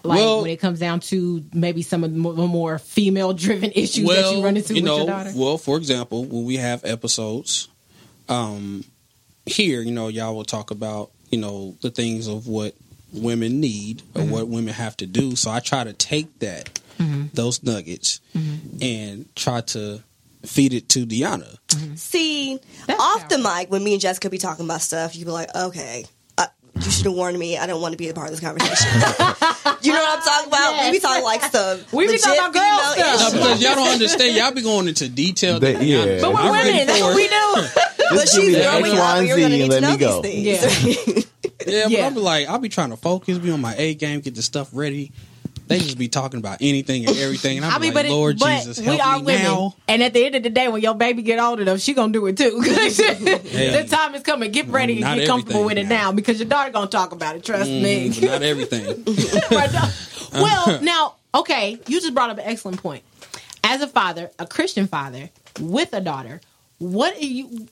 like 0.04 0.18
Well- 0.20 0.42
when 0.42 0.50
it 0.52 0.58
comes 0.60 0.80
down 0.80 1.00
to 1.02 1.44
maybe 1.54 1.82
some 1.84 2.04
of 2.04 2.12
the 2.12 2.18
more, 2.18 2.80
female 2.80 3.34
driven 3.46 3.72
issues 3.76 4.08
that 4.08 4.36
you 4.36 4.44
run 4.44 4.58
into 4.58 4.74
with 4.74 4.84
know, 4.84 4.98
your 4.98 5.06
daughter? 5.08 5.32
well, 5.36 5.58
for 5.60 5.78
example, 5.78 6.26
when 6.26 6.44
we 6.46 6.58
have 6.58 6.84
episodes, 6.86 7.68
um, 8.30 8.84
here, 9.46 9.82
you 9.82 9.92
know, 9.92 10.08
y'all 10.08 10.36
will 10.36 10.44
talk 10.44 10.72
about, 10.72 11.12
you 11.30 11.38
know, 11.38 11.76
the 11.82 11.92
things 11.92 12.28
of 12.28 12.48
what 12.48 12.74
women 13.14 13.60
need 13.60 14.02
or 14.16 14.22
Mm-hmm. 14.22 14.32
what 14.32 14.48
women 14.48 14.74
have 14.74 14.98
to 14.98 15.06
do. 15.06 15.36
So 15.36 15.52
I 15.52 15.60
try 15.60 15.84
to 15.84 15.94
take 15.94 16.40
that, 16.40 16.80
those 17.34 17.62
nuggets, 17.64 18.22
Mm-hmm. 18.36 18.78
and 18.82 19.36
try 19.36 19.62
to 19.62 20.02
feed 20.48 20.74
it 20.74 20.90
to 20.90 21.06
Deanna. 21.06 21.58
See, 21.98 22.60
That's 22.88 23.02
off 23.02 23.28
the 23.30 23.38
mic, 23.38 23.70
when 23.72 23.84
me 23.84 23.94
and 23.94 24.02
Jessica 24.02 24.30
be 24.30 24.38
talking 24.38 24.66
about 24.66 24.82
stuff, 24.82 25.16
you 25.16 25.26
be 25.26 25.32
like, 25.32 25.54
okay, 25.56 26.06
uh, 26.38 26.48
you 26.76 26.90
should 26.92 27.06
have 27.06 27.14
warned 27.16 27.38
me. 27.38 27.58
I 27.58 27.68
don't 27.68 27.82
want 27.82 27.92
to 27.94 27.98
be 27.98 28.10
a 28.10 28.14
part 28.14 28.28
of 28.30 28.32
this 28.32 28.40
conversation. 28.40 28.88
you 29.82 29.94
know 29.94 30.00
what 30.02 30.18
I'm 30.18 30.24
talking 30.24 30.48
about? 30.48 30.86
We 30.86 30.92
be 30.92 31.00
talking 31.00 31.24
like 31.24 31.44
stuff. 31.44 31.92
We 31.94 32.08
be 32.08 32.18
talking 32.18 32.40
about 32.40 32.54
girl 32.54 32.80
stuff. 33.06 33.34
No, 33.34 33.40
because 33.40 33.62
y'all 33.62 33.76
don't 33.76 33.90
understand. 33.90 34.36
Y'all 34.36 34.52
be 34.54 34.62
going 34.62 34.88
into 34.88 35.10
detail. 35.10 35.60
They- 35.60 35.74
that 35.74 35.84
yeah. 35.84 36.22
but 36.22 36.34
we're 36.34 36.40
I'm 36.40 36.52
women. 36.52 36.88
That's 36.88 37.02
what 37.02 37.16
we 37.16 37.28
do. 37.28 37.82
But 38.08 38.20
Just 38.20 38.36
give 38.36 38.44
me 38.46 38.50
she's 38.52 38.58
the 38.58 38.62
growing 38.70 38.92
up, 38.92 39.00
Y, 39.00 39.18
and 39.18 39.18
and 39.20 39.28
you're 39.28 39.38
going 39.38 39.50
to 39.52 39.58
need 39.58 39.66
to 39.66 39.72
let 39.72 39.82
know 39.82 39.92
me 39.94 39.98
go. 39.98 40.22
these 40.22 40.62
things. 40.62 41.26
Yeah, 41.66 41.84
but 41.84 41.90
Yeah. 41.92 42.06
I'll 42.06 42.12
be 42.14 42.20
like, 42.20 42.48
I'll 42.48 42.60
be 42.60 42.70
trying 42.70 42.92
to 42.92 42.98
focus, 42.98 43.40
be 43.40 43.50
on 43.50 43.62
my 43.62 43.74
A 43.80 43.96
game, 43.96 44.20
get 44.20 44.36
the 44.36 44.44
stuff 44.44 44.70
ready. 44.74 45.12
They 45.68 45.80
just 45.80 45.98
be 45.98 46.08
talking 46.08 46.40
about 46.40 46.58
anything 46.62 47.08
and 47.08 47.18
everything, 47.18 47.58
and 47.58 47.66
I 47.66 47.76
I'm 47.76 47.82
mean, 47.82 47.94
like, 47.94 48.04
but, 48.04 48.06
it- 48.06 48.12
Lord 48.12 48.40
but 48.40 48.58
Jesus, 48.58 48.80
we 48.80 48.86
help 48.86 49.06
are 49.08 49.20
me 49.20 49.26
women, 49.26 49.42
now. 49.44 49.76
and 49.88 50.04
at 50.04 50.14
the 50.14 50.24
end 50.26 50.36
of 50.36 50.44
the 50.44 50.50
day, 50.50 50.68
when 50.68 50.82
your 50.82 50.94
baby 50.96 51.22
get 51.24 51.40
old 51.40 51.60
enough, 51.60 51.80
she 51.80 51.94
gonna 51.94 52.14
do 52.14 52.26
it 52.28 52.38
too. 52.38 52.62
the 52.62 53.88
time 53.90 54.16
is 54.16 54.22
coming. 54.24 54.52
Get 54.52 54.68
ready 54.68 55.02
and 55.02 55.20
get 55.20 55.28
comfortable 55.28 55.66
with 55.66 55.78
it 55.78 55.84
now. 55.84 55.90
now 55.90 56.12
because 56.12 56.40
your 56.40 56.48
daughter 56.50 56.72
gonna 56.72 56.88
talk 56.88 57.12
about 57.14 57.36
it. 57.36 57.44
Trust 57.44 57.70
me. 57.70 58.10
Mm, 58.10 58.22
but 58.22 58.30
not 58.32 58.44
everything. 58.52 59.04
Now- 59.52 59.90
well, 60.34 60.82
now, 60.82 61.16
okay, 61.34 61.80
you 61.88 62.02
just 62.02 62.14
brought 62.14 62.30
up 62.30 62.38
an 62.38 62.44
excellent 62.46 62.82
point. 62.82 63.04
As 63.64 63.82
a 63.82 63.88
father, 63.88 64.32
a 64.38 64.46
Christian 64.46 64.86
father 64.88 65.30
with 65.60 65.94
a 65.94 66.02
daughter, 66.02 66.42
what 66.78 67.16
are 67.16 67.26
you? 67.26 67.68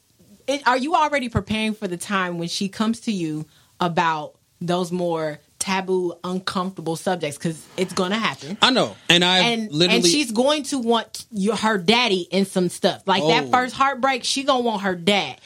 it- 0.47 0.65
Are 0.67 0.77
you 0.77 0.95
already 0.95 1.29
preparing 1.29 1.73
for 1.73 1.87
the 1.87 1.97
time 1.97 2.37
when 2.39 2.47
she 2.47 2.69
comes 2.69 3.01
to 3.01 3.11
you 3.11 3.45
about 3.79 4.35
those 4.61 4.91
more 4.91 5.39
taboo, 5.63 6.13
uncomfortable 6.23 6.95
subjects? 6.95 7.37
Because 7.37 7.65
it's 7.77 7.93
going 7.93 8.11
to 8.11 8.17
happen. 8.17 8.57
I 8.61 8.69
know, 8.71 8.95
and 9.09 9.23
I 9.23 9.39
and 9.39 9.71
literally. 9.71 9.97
and 10.01 10.05
she's 10.05 10.31
going 10.31 10.63
to 10.63 10.79
want 10.79 11.25
your, 11.31 11.55
her 11.55 11.77
daddy 11.77 12.27
in 12.29 12.45
some 12.45 12.69
stuff 12.69 13.01
like 13.07 13.23
that 13.23 13.45
Oh. 13.45 13.51
first 13.51 13.73
heartbreak. 13.75 14.23
She 14.23 14.43
gonna 14.43 14.61
want 14.63 14.81
her 14.83 14.95
dad. 14.95 15.39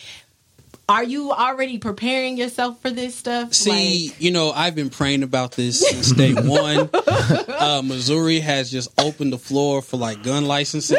Are 0.90 1.04
you 1.04 1.32
already 1.34 1.80
preparing 1.80 2.38
yourself 2.38 2.82
for 2.82 2.90
this 2.90 3.14
stuff? 3.14 3.54
See, 3.54 4.14
you 4.20 4.32
know, 4.32 4.52
I've 4.52 4.74
been 4.74 4.90
praying 4.90 5.22
about 5.24 5.52
this 5.52 5.82
since 5.82 6.12
day 6.14 6.34
one. 6.34 6.90
uh, 6.94 7.82
Missouri 7.84 8.40
has 8.40 8.72
just 8.72 8.90
opened 9.00 9.34
the 9.34 9.38
floor 9.38 9.82
for 9.82 9.98
like 9.98 10.24
gun 10.24 10.46
licensing, 10.46 10.98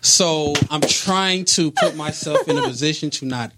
so 0.00 0.52
I'm 0.68 0.80
trying 0.80 1.44
to 1.56 1.70
put 1.70 1.94
myself 1.96 2.48
in 2.48 2.58
a 2.58 2.62
position 2.62 3.10
to 3.10 3.24
not 3.24 3.52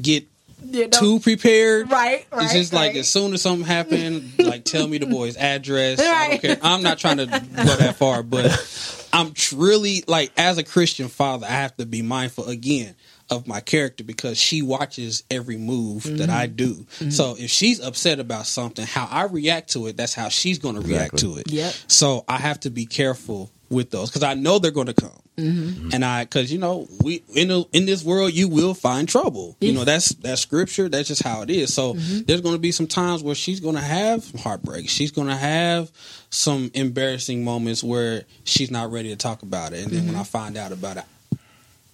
get 0.00 0.22
Like, 0.22 0.28
you 0.64 0.82
know, 0.84 0.88
too 0.90 1.20
prepared. 1.20 1.90
Right, 1.90 2.20
It's 2.20 2.32
right, 2.32 2.50
just 2.50 2.72
like 2.72 2.92
right. 2.92 2.96
as 3.00 3.08
soon 3.08 3.32
as 3.34 3.42
something 3.42 3.66
happened, 3.66 4.32
like 4.38 4.64
tell 4.64 4.86
me 4.86 4.98
the 4.98 5.06
boy's 5.06 5.36
address. 5.36 6.00
I 6.00 6.10
Right. 6.10 6.30
don't 6.30 6.40
care. 6.40 6.58
I'm 6.62 6.82
not 6.82 6.98
trying 6.98 7.18
to 7.18 7.26
go 7.26 7.76
that 7.76 7.96
far, 7.96 8.22
but 8.22 9.08
I'm 9.12 9.32
truly 9.32 10.04
like 10.06 10.32
as 10.36 10.58
a 10.58 10.62
Christian 10.64 11.08
father, 11.08 11.46
I 11.46 11.50
have 11.52 11.76
to 11.78 11.86
be 11.86 12.02
mindful 12.02 12.46
again 12.48 12.94
of 13.30 13.46
my 13.46 13.60
character 13.60 14.04
because 14.04 14.38
she 14.38 14.62
watches 14.62 15.22
every 15.30 15.58
move 15.58 16.04
that 16.18 16.30
I 16.30 16.46
do. 16.46 16.74
Mm-hmm. 16.74 17.10
So 17.10 17.36
if 17.38 17.50
she's 17.50 17.78
upset 17.78 18.20
about 18.20 18.46
something, 18.46 18.86
how 18.86 19.06
I 19.10 19.24
react 19.24 19.72
to 19.74 19.86
it, 19.86 19.98
that's 19.98 20.14
how 20.14 20.30
she's 20.30 20.58
going 20.58 20.76
to 20.76 20.80
react 20.80 21.18
to 21.18 21.36
it. 21.36 21.50
Yep. 21.50 21.74
So 21.88 22.24
I 22.26 22.38
have 22.38 22.60
to 22.60 22.70
be 22.70 22.86
careful 22.86 23.50
with 23.68 23.90
those 23.90 24.08
because 24.08 24.22
I 24.22 24.32
know 24.32 24.58
they're 24.58 24.70
going 24.70 24.86
to 24.86 24.94
come. 24.94 25.12
Mm-hmm. 25.38 25.90
And 25.94 26.04
I, 26.04 26.24
because 26.24 26.52
you 26.52 26.58
know, 26.58 26.86
we 27.02 27.22
in 27.34 27.48
the, 27.48 27.64
in 27.72 27.86
this 27.86 28.02
world 28.04 28.32
you 28.34 28.48
will 28.48 28.74
find 28.74 29.08
trouble. 29.08 29.56
You 29.60 29.72
know, 29.72 29.84
that's 29.84 30.10
that's 30.10 30.40
scripture. 30.42 30.88
That's 30.88 31.08
just 31.08 31.22
how 31.22 31.42
it 31.42 31.50
is. 31.50 31.72
So 31.72 31.94
Mm-hmm. 31.94 32.24
there's 32.26 32.40
going 32.40 32.54
to 32.56 32.60
be 32.60 32.72
some 32.72 32.86
times 32.88 33.22
where 33.22 33.34
she's 33.34 33.60
going 33.60 33.76
to 33.76 33.80
have 33.80 34.28
heartbreak. 34.40 34.88
She's 34.88 35.10
going 35.12 35.28
to 35.28 35.36
have 35.36 35.90
some 36.30 36.70
embarrassing 36.74 37.44
moments 37.44 37.82
where 37.82 38.24
she's 38.44 38.70
not 38.70 38.90
ready 38.92 39.08
to 39.10 39.16
talk 39.16 39.42
about 39.42 39.72
it. 39.72 39.82
And 39.84 39.92
then 39.92 40.00
when 40.06 40.12
Mm-hmm. 40.14 40.20
I 40.20 40.24
find 40.24 40.56
out 40.56 40.72
about 40.72 40.96
it, 40.98 41.04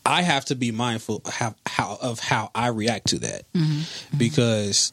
I 0.07 0.22
have 0.22 0.44
to 0.46 0.54
be 0.54 0.70
mindful 0.72 1.22
of 1.24 1.33
how, 1.35 1.54
how 1.66 1.98
of 2.00 2.18
how 2.18 2.50
I 2.54 2.68
react 2.68 3.09
to 3.09 3.18
that 3.20 3.44
Mm-hmm. 3.52 4.18
because 4.18 4.92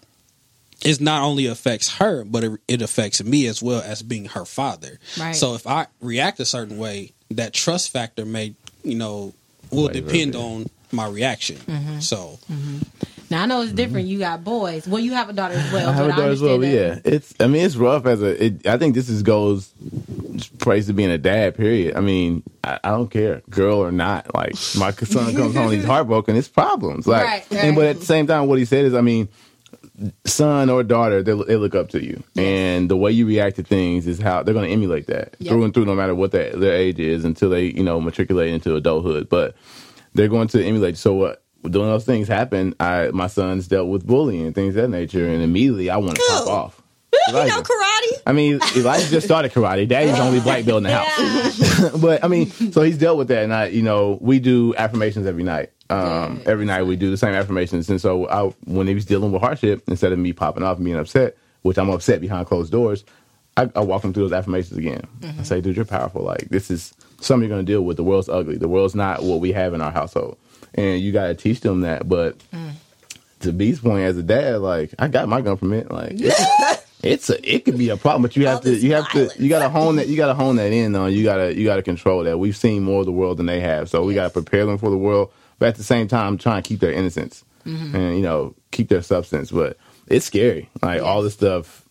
it 0.83 0.99
not 0.99 1.21
only 1.21 1.45
affects 1.45 1.97
her, 1.97 2.23
but 2.23 2.43
it, 2.43 2.51
it 2.67 2.81
affects 2.81 3.23
me 3.23 3.45
as 3.47 3.61
well 3.61 3.81
as 3.81 4.01
being 4.01 4.25
her 4.25 4.45
father. 4.45 4.99
Right. 5.19 5.35
So 5.35 5.53
if 5.53 5.67
I 5.67 5.87
react 6.01 6.39
a 6.39 6.45
certain 6.45 6.77
way, 6.77 7.13
that 7.35 7.53
trust 7.53 7.91
factor 7.91 8.25
may, 8.25 8.53
you 8.83 8.95
know, 8.95 9.33
will 9.71 9.87
Right, 9.87 9.95
right, 9.95 10.05
depend 10.05 10.35
right. 10.35 10.41
on 10.41 10.65
my 10.91 11.07
reaction. 11.07 11.55
Mm-hmm. 11.57 11.99
So 11.99 12.37
Now 13.29 13.43
I 13.43 13.45
know 13.45 13.61
it's 13.61 13.71
different. 13.71 14.07
You 14.07 14.19
got 14.19 14.43
boys. 14.43 14.85
Well, 14.87 14.99
you 14.99 15.13
have 15.13 15.29
a 15.29 15.33
daughter 15.33 15.55
as 15.55 15.71
well. 15.71 15.89
I 15.89 15.93
have 15.93 16.05
a 16.07 16.09
daughter 16.09 16.23
as 16.31 16.41
well. 16.41 16.57
But 16.57 16.67
yeah, 16.67 16.99
it's. 17.05 17.33
I 17.39 17.47
mean, 17.47 17.63
it's 17.65 17.77
rough 17.77 18.05
as 18.05 18.21
a. 18.21 18.45
It, 18.45 18.67
I 18.67 18.77
think 18.77 18.93
this 18.95 19.07
is 19.07 19.23
goes 19.23 19.71
praise 20.59 20.87
to 20.87 20.93
being 20.93 21.09
a 21.11 21.17
dad. 21.17 21.55
Period. 21.55 21.95
I 21.95 22.01
mean, 22.01 22.43
I, 22.63 22.79
I 22.83 22.89
don't 22.89 23.09
care, 23.09 23.41
girl 23.49 23.77
or 23.77 23.91
not. 23.91 24.33
Like 24.35 24.53
my 24.77 24.91
son 24.91 25.33
comes 25.35 25.55
home, 25.55 25.71
he's 25.71 25.85
heartbroken. 25.93 26.35
It's 26.35 26.49
problems. 26.49 27.07
Like, 27.07 27.23
Right, 27.23 27.51
and 27.53 27.75
but 27.75 27.85
at 27.85 27.99
the 27.99 28.05
same 28.05 28.27
time, 28.27 28.47
what 28.47 28.59
he 28.59 28.65
said 28.65 28.83
is, 28.85 28.93
I 28.93 29.01
mean, 29.01 29.29
son 30.25 30.69
or 30.69 30.83
daughter, 30.83 31.21
they, 31.23 31.33
they 31.33 31.55
look 31.55 31.75
up 31.75 31.89
to 31.89 32.03
you, 32.03 32.23
and 32.35 32.89
the 32.89 32.97
way 32.97 33.11
you 33.11 33.25
react 33.27 33.55
to 33.57 33.63
things 33.63 34.07
is 34.07 34.19
how 34.19 34.43
they're 34.43 34.53
going 34.53 34.67
to 34.67 34.73
emulate 34.73 35.07
that 35.07 35.35
Yep. 35.39 35.49
through 35.49 35.63
and 35.65 35.73
through, 35.73 35.85
no 35.85 35.95
matter 35.95 36.15
what 36.15 36.31
their, 36.31 36.51
their 36.55 36.73
age 36.75 36.99
is, 36.99 37.25
until 37.25 37.49
they 37.49 37.65
you 37.65 37.83
know 37.83 37.99
matriculate 38.01 38.49
into 38.53 38.75
adulthood. 38.75 39.29
But 39.29 39.55
they're 40.13 40.27
going 40.27 40.47
to 40.49 40.63
emulate. 40.63 40.97
So 40.97 41.13
what? 41.13 41.43
When 41.61 41.73
those 41.73 42.05
things 42.05 42.27
happen, 42.27 42.73
I 42.79 43.09
my 43.13 43.27
son's 43.27 43.67
dealt 43.67 43.87
with 43.89 44.05
bullying 44.07 44.47
and 44.47 44.55
things 44.55 44.75
of 44.75 44.81
that 44.83 44.87
nature, 44.87 45.27
and 45.27 45.43
immediately 45.43 45.89
I 45.91 45.97
want 45.97 46.15
to 46.15 46.21
pop 46.27 46.43
Cool. 46.43 46.53
off. 46.53 46.81
You 47.27 47.33
know 47.33 47.61
karate? 47.61 48.21
I 48.25 48.31
mean, 48.33 48.59
Elijah 48.75 49.09
just 49.09 49.25
started 49.27 49.53
karate. 49.53 49.87
Daddy's 49.87 50.15
the 50.15 50.21
only 50.23 50.39
black 50.39 50.65
belt 50.65 50.77
in 50.77 50.83
the 50.83 50.91
house. 50.97 51.91
but 52.01 52.23
I 52.23 52.27
mean, 52.27 52.49
so 52.49 52.81
he's 52.81 52.97
dealt 52.97 53.17
with 53.17 53.27
that, 53.27 53.43
and 53.43 53.53
I, 53.53 53.67
you 53.67 53.83
know, 53.83 54.17
we 54.21 54.39
do 54.39 54.73
affirmations 54.75 55.27
every 55.27 55.43
night. 55.43 55.71
Um, 55.91 56.41
every 56.45 56.65
night 56.65 56.83
we 56.83 56.95
do 56.95 57.11
the 57.11 57.17
same 57.17 57.33
affirmations, 57.33 57.89
and 57.89 57.99
so 57.99 58.27
I, 58.29 58.53
when 58.65 58.87
he 58.87 58.93
was 58.93 59.05
dealing 59.05 59.31
with 59.31 59.41
hardship, 59.41 59.83
instead 59.87 60.11
of 60.11 60.19
me 60.19 60.33
popping 60.33 60.63
off 60.63 60.77
and 60.77 60.85
being 60.85 60.97
upset, 60.97 61.37
which 61.63 61.77
I'm 61.77 61.89
upset 61.89 62.21
behind 62.21 62.47
closed 62.47 62.71
doors, 62.71 63.03
I, 63.57 63.69
I 63.75 63.81
walk 63.81 64.03
him 64.03 64.13
through 64.13 64.23
those 64.23 64.33
affirmations 64.33 64.77
again. 64.77 65.05
I 65.39 65.43
say, 65.43 65.61
"Dude, 65.61 65.75
you're 65.75 65.85
powerful. 65.85 66.23
Like 66.23 66.49
this 66.49 66.71
is 66.71 66.93
something 67.19 67.47
you're 67.47 67.55
going 67.55 67.65
to 67.65 67.71
deal 67.71 67.81
with. 67.81 67.97
The 67.97 68.03
world's 68.03 68.29
ugly. 68.29 68.57
The 68.57 68.69
world's 68.69 68.95
not 68.95 69.23
what 69.23 69.39
we 69.41 69.51
have 69.51 69.73
in 69.73 69.81
our 69.81 69.91
household, 69.91 70.37
and 70.73 71.01
you 71.01 71.11
got 71.11 71.27
to 71.27 71.35
teach 71.35 71.59
them 71.61 71.81
that." 71.81 72.07
But 72.07 72.41
to 73.41 73.51
B's 73.51 73.79
point, 73.79 74.03
as 74.03 74.17
a 74.17 74.23
dad, 74.23 74.61
like 74.61 74.93
I 74.97 75.07
got 75.07 75.27
my 75.27 75.41
gun 75.41 75.57
from 75.57 75.73
it. 75.73 75.91
Like 75.91 76.13
it's, 77.03 77.29
a 77.29 77.55
it 77.55 77.65
could 77.65 77.77
be 77.77 77.89
a 77.89 77.97
problem, 77.97 78.21
but 78.21 78.35
you 78.35 78.47
have 78.47 78.61
to 78.61 78.75
you 78.75 78.93
have 78.93 79.11
violence. 79.11 79.33
to 79.33 79.43
you 79.43 79.49
gotta 79.49 79.69
hone 79.69 79.97
that 79.97 80.07
you 80.07 80.15
gotta 80.15 80.33
hone 80.33 80.55
that 80.57 80.71
in 80.71 80.93
though. 80.93 81.07
You 81.07 81.23
gotta 81.23 81.55
you 81.55 81.65
gotta 81.65 81.83
control 81.83 82.23
that. 82.23 82.37
We've 82.39 82.55
seen 82.55 82.83
more 82.83 83.01
of 83.01 83.05
the 83.05 83.11
world 83.11 83.37
than 83.37 83.45
they 83.45 83.59
have, 83.59 83.89
so 83.89 84.03
we 84.03 84.13
gotta 84.13 84.29
prepare 84.29 84.65
them 84.65 84.77
for 84.77 84.89
the 84.89 84.97
world, 84.97 85.31
but 85.61 85.67
at 85.69 85.75
the 85.75 85.83
same 85.83 86.07
time 86.07 86.39
trying 86.39 86.61
to 86.63 86.67
keep 86.67 86.79
their 86.79 86.91
innocence 86.91 87.45
Mm-hmm. 87.63 87.95
and 87.95 88.15
you 88.17 88.23
know 88.23 88.55
keep 88.71 88.89
their 88.89 89.03
substance. 89.03 89.51
But 89.51 89.77
it's 90.07 90.25
scary, 90.25 90.67
like 90.81 90.99
all 91.03 91.21
this 91.21 91.33
stuff. 91.35 91.85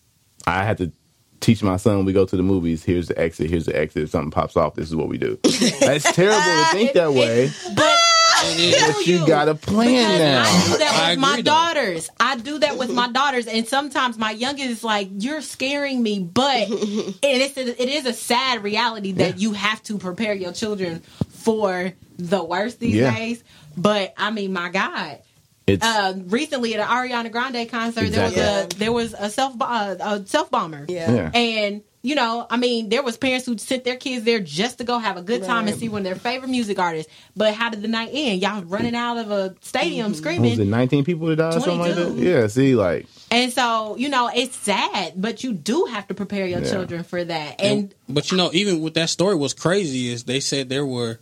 I 0.45 0.65
had 0.65 0.77
to 0.79 0.91
teach 1.39 1.63
my 1.63 1.77
son 1.77 1.95
when 1.95 2.05
we 2.05 2.11
go 2.11 2.25
to 2.25 2.35
the 2.35 2.43
movies. 2.43 2.83
Here's 2.83 3.07
the 3.07 3.17
exit. 3.17 3.49
Here's 3.49 3.67
the 3.67 3.75
exit. 3.79 4.03
If 4.03 4.09
something 4.09 4.31
pops 4.31 4.57
off, 4.57 4.75
this 4.75 4.87
is 4.89 4.95
what 4.97 5.07
we 5.07 5.17
do. 5.17 5.39
it's 5.45 6.11
terrible 6.11 6.41
to 6.41 6.65
think 6.73 6.91
that 6.93 7.13
way, 7.13 7.49
But 7.73 7.97
but 8.41 9.07
you 9.07 9.25
got 9.25 9.47
a 9.47 9.55
plan 9.55 10.17
now. 10.19 10.43
I 10.43 10.67
do 10.71 10.77
that 10.79 11.09
with 11.11 11.19
my 11.19 11.31
agree, 11.31 11.41
though. 11.43 11.51
daughters. 11.51 12.09
I 12.19 12.35
do 12.37 12.59
that 12.59 12.77
with 12.77 12.91
my 12.91 13.07
daughters, 13.09 13.47
and 13.47 13.65
sometimes 13.67 14.17
my 14.17 14.31
youngest 14.31 14.69
is 14.69 14.83
like, 14.83 15.07
"You're 15.19 15.41
scaring 15.41 16.03
me," 16.03 16.19
but 16.19 16.67
it 16.69 17.23
is 17.23 17.57
it 17.57 17.79
is 17.89 18.05
a 18.05 18.13
sad 18.13 18.61
reality 18.63 19.13
that 19.13 19.37
Yeah. 19.37 19.47
you 19.47 19.53
have 19.53 19.81
to 19.83 19.97
prepare 19.97 20.33
your 20.33 20.51
children 20.51 21.01
for 21.29 21.93
the 22.29 22.43
worst 22.43 22.79
these 22.79 22.95
Yeah. 22.95 23.13
days. 23.15 23.43
But 23.77 24.13
I 24.17 24.31
mean, 24.31 24.53
my 24.53 24.69
God. 24.69 25.19
It's 25.67 25.85
Uh, 25.85 26.13
recently 26.25 26.73
at 26.75 26.79
an 26.81 26.87
Ariana 26.87 27.31
Grande 27.31 27.69
concert, 27.69 28.05
Exactly. 28.05 28.35
there 28.41 28.55
was 28.65 28.73
a 28.73 28.77
there 28.79 28.91
was 28.91 29.13
a 29.17 29.29
self 29.29 29.53
uh, 29.61 29.95
a 29.99 30.25
self 30.25 30.49
bomber, 30.51 30.85
Yeah. 30.89 31.11
yeah. 31.13 31.31
and 31.33 31.81
you 32.03 32.15
know, 32.15 32.47
I 32.49 32.57
mean, 32.57 32.89
there 32.89 33.03
was 33.03 33.15
parents 33.15 33.45
who 33.45 33.55
sent 33.59 33.83
their 33.83 33.95
kids 33.95 34.25
there 34.25 34.39
just 34.39 34.79
to 34.79 34.83
go 34.83 34.97
have 34.97 35.17
a 35.17 35.21
good 35.21 35.43
time 35.43 35.67
and 35.67 35.77
see 35.77 35.87
one 35.87 35.99
of 35.99 36.05
their 36.05 36.15
favorite 36.15 36.49
music 36.49 36.79
artists. 36.79 37.11
But 37.37 37.53
how 37.53 37.69
did 37.69 37.83
the 37.83 37.87
night 37.87 38.09
end? 38.11 38.41
Y'all 38.41 38.63
running 38.63 38.95
out 38.95 39.17
of 39.19 39.29
a 39.29 39.55
stadium 39.61 40.05
What 40.05 40.09
was 40.09 40.17
screaming, 40.17 40.59
it 40.59 40.65
19 40.67 41.03
people 41.05 41.27
that 41.27 41.35
died, 41.35 41.49
or 41.57 41.59
something 41.59 41.77
like 41.77 41.93
that? 41.93 42.05
22. 42.07 42.27
Yeah. 42.27 42.47
See, 42.47 42.73
like 42.75 43.05
and 43.29 43.53
so 43.53 43.95
you 43.97 44.09
know 44.09 44.31
it's 44.33 44.55
sad, 44.57 45.13
but 45.15 45.43
you 45.43 45.53
do 45.53 45.85
have 45.85 46.07
to 46.07 46.15
prepare 46.15 46.47
your 46.47 46.61
Yeah. 46.61 46.71
children 46.71 47.03
for 47.03 47.23
that. 47.23 47.61
And 47.61 47.93
but 48.09 48.31
you 48.31 48.37
know, 48.37 48.49
even 48.51 48.81
with 48.81 48.95
that 48.95 49.11
story, 49.11 49.35
what's 49.35 49.53
crazy 49.53 50.11
is 50.11 50.23
they 50.23 50.39
said 50.39 50.69
there 50.69 50.85
were 50.87 51.19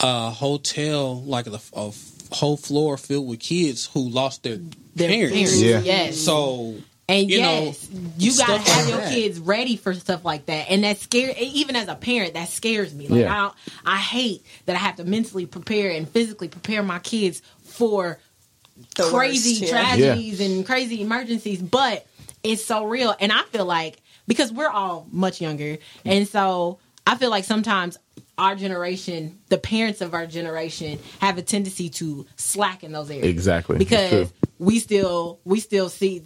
a 0.00 0.30
hotel 0.30 1.22
like 1.22 1.46
a, 1.46 1.58
a 1.74 1.92
whole 2.32 2.56
floor 2.56 2.96
filled 2.96 3.26
with 3.28 3.40
kids 3.40 3.86
who 3.92 4.08
lost 4.08 4.42
their, 4.42 4.58
their 4.94 5.08
parents. 5.08 5.32
parents, 5.34 5.60
Yeah. 5.62 5.80
yes. 5.80 6.18
So 6.20 6.74
And 7.08 7.30
you 7.30 7.38
yes, 7.38 7.88
know, 7.90 8.00
you 8.18 8.36
gotta 8.36 8.58
have 8.58 8.66
like 8.84 8.88
your 8.88 8.98
that. 9.00 9.12
kids 9.12 9.38
ready 9.38 9.76
for 9.76 9.94
stuff 9.94 10.24
like 10.24 10.46
that, 10.46 10.68
and 10.70 10.82
that 10.84 10.98
scare. 10.98 11.32
Even 11.38 11.76
as 11.76 11.86
a 11.88 11.94
parent, 11.94 12.34
that 12.34 12.48
scares 12.48 12.92
me. 12.94 13.06
Like 13.08 13.20
Yeah. 13.20 13.50
I, 13.86 13.94
I 13.94 13.96
hate 13.96 14.44
that 14.66 14.74
I 14.74 14.80
have 14.80 14.96
to 14.96 15.04
mentally 15.04 15.46
prepare 15.46 15.90
and 15.92 16.08
physically 16.08 16.48
prepare 16.48 16.82
my 16.82 16.98
kids 16.98 17.42
for 17.62 18.18
The 18.96 19.04
crazy 19.04 19.60
worst, 19.62 19.72
yeah. 19.72 19.94
tragedies 19.96 20.40
and 20.40 20.66
crazy 20.66 21.00
emergencies. 21.00 21.62
But 21.62 22.06
it's 22.42 22.64
so 22.64 22.84
real, 22.84 23.14
and 23.20 23.32
I 23.32 23.42
feel 23.44 23.64
like 23.66 24.02
because 24.26 24.52
we're 24.52 24.68
all 24.68 25.06
much 25.12 25.40
younger, 25.40 25.76
mm. 25.76 25.80
and 26.04 26.26
so 26.28 26.80
I 27.06 27.16
feel 27.16 27.30
like 27.30 27.44
sometimes 27.44 27.96
our 28.38 28.54
generation, 28.54 29.38
the 29.48 29.58
parents 29.58 30.00
of 30.00 30.12
our 30.14 30.26
generation, 30.26 30.98
have 31.20 31.38
a 31.38 31.42
tendency 31.42 31.88
to 31.90 32.26
slack 32.36 32.84
in 32.84 32.92
those 32.92 33.10
areas 33.10 33.26
Exactly. 33.26 33.78
Because 33.78 34.32
we 34.58 34.78
still 34.78 35.38
we 35.44 35.60
still 35.60 35.88
see 35.88 36.22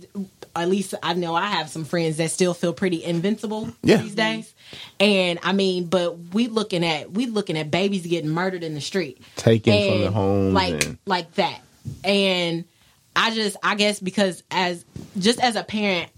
at 0.57 0.69
least 0.69 0.95
I 1.03 1.15
know 1.15 1.35
I 1.37 1.47
have 1.47 1.69
some 1.71 1.85
friends 1.85 2.17
that 2.17 2.31
still 2.33 2.55
feel 2.55 2.73
pretty 2.73 3.05
invincible 3.05 3.71
Yeah. 3.83 3.99
these 3.99 4.15
days. 4.17 4.53
And 4.99 5.39
I 5.43 5.53
mean, 5.53 5.87
but 5.87 6.19
we 6.35 6.49
looking 6.49 6.85
at 6.85 7.13
we 7.13 7.27
looking 7.27 7.57
at 7.57 7.71
babies 7.71 8.05
getting 8.07 8.31
murdered 8.31 8.65
in 8.65 8.75
the 8.75 8.81
street. 8.81 9.23
Taken 9.37 9.73
from 9.73 9.93
And 9.93 10.03
their 10.03 10.11
homes 10.11 10.55
Like 10.55 10.85
and- 10.85 10.99
like 11.07 11.35
that. 11.35 11.61
And 12.03 12.65
I 13.15 13.33
just 13.35 13.57
I 13.63 13.75
guess 13.77 14.01
because 14.01 14.43
as 14.51 14.85
just 15.19 15.39
as 15.41 15.55
a 15.57 15.63
parent, 15.63 16.11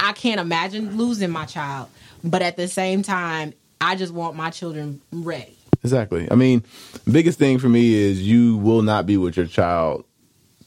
I 0.00 0.12
can't 0.12 0.40
imagine 0.40 0.96
losing 0.96 1.30
my 1.30 1.44
child. 1.44 1.88
But 2.24 2.42
at 2.42 2.56
the 2.56 2.66
same 2.66 3.02
time, 3.02 3.52
I 3.80 3.96
just 3.96 4.12
want 4.12 4.36
my 4.36 4.50
children 4.50 5.00
ready. 5.12 5.56
Exactly. 5.82 6.28
I 6.30 6.34
mean, 6.34 6.64
biggest 7.10 7.38
thing 7.38 7.58
for 7.58 7.68
me 7.68 7.94
is 7.94 8.26
you 8.26 8.56
will 8.56 8.82
not 8.82 9.06
be 9.06 9.16
with 9.16 9.36
your 9.36 9.46
child 9.46 10.04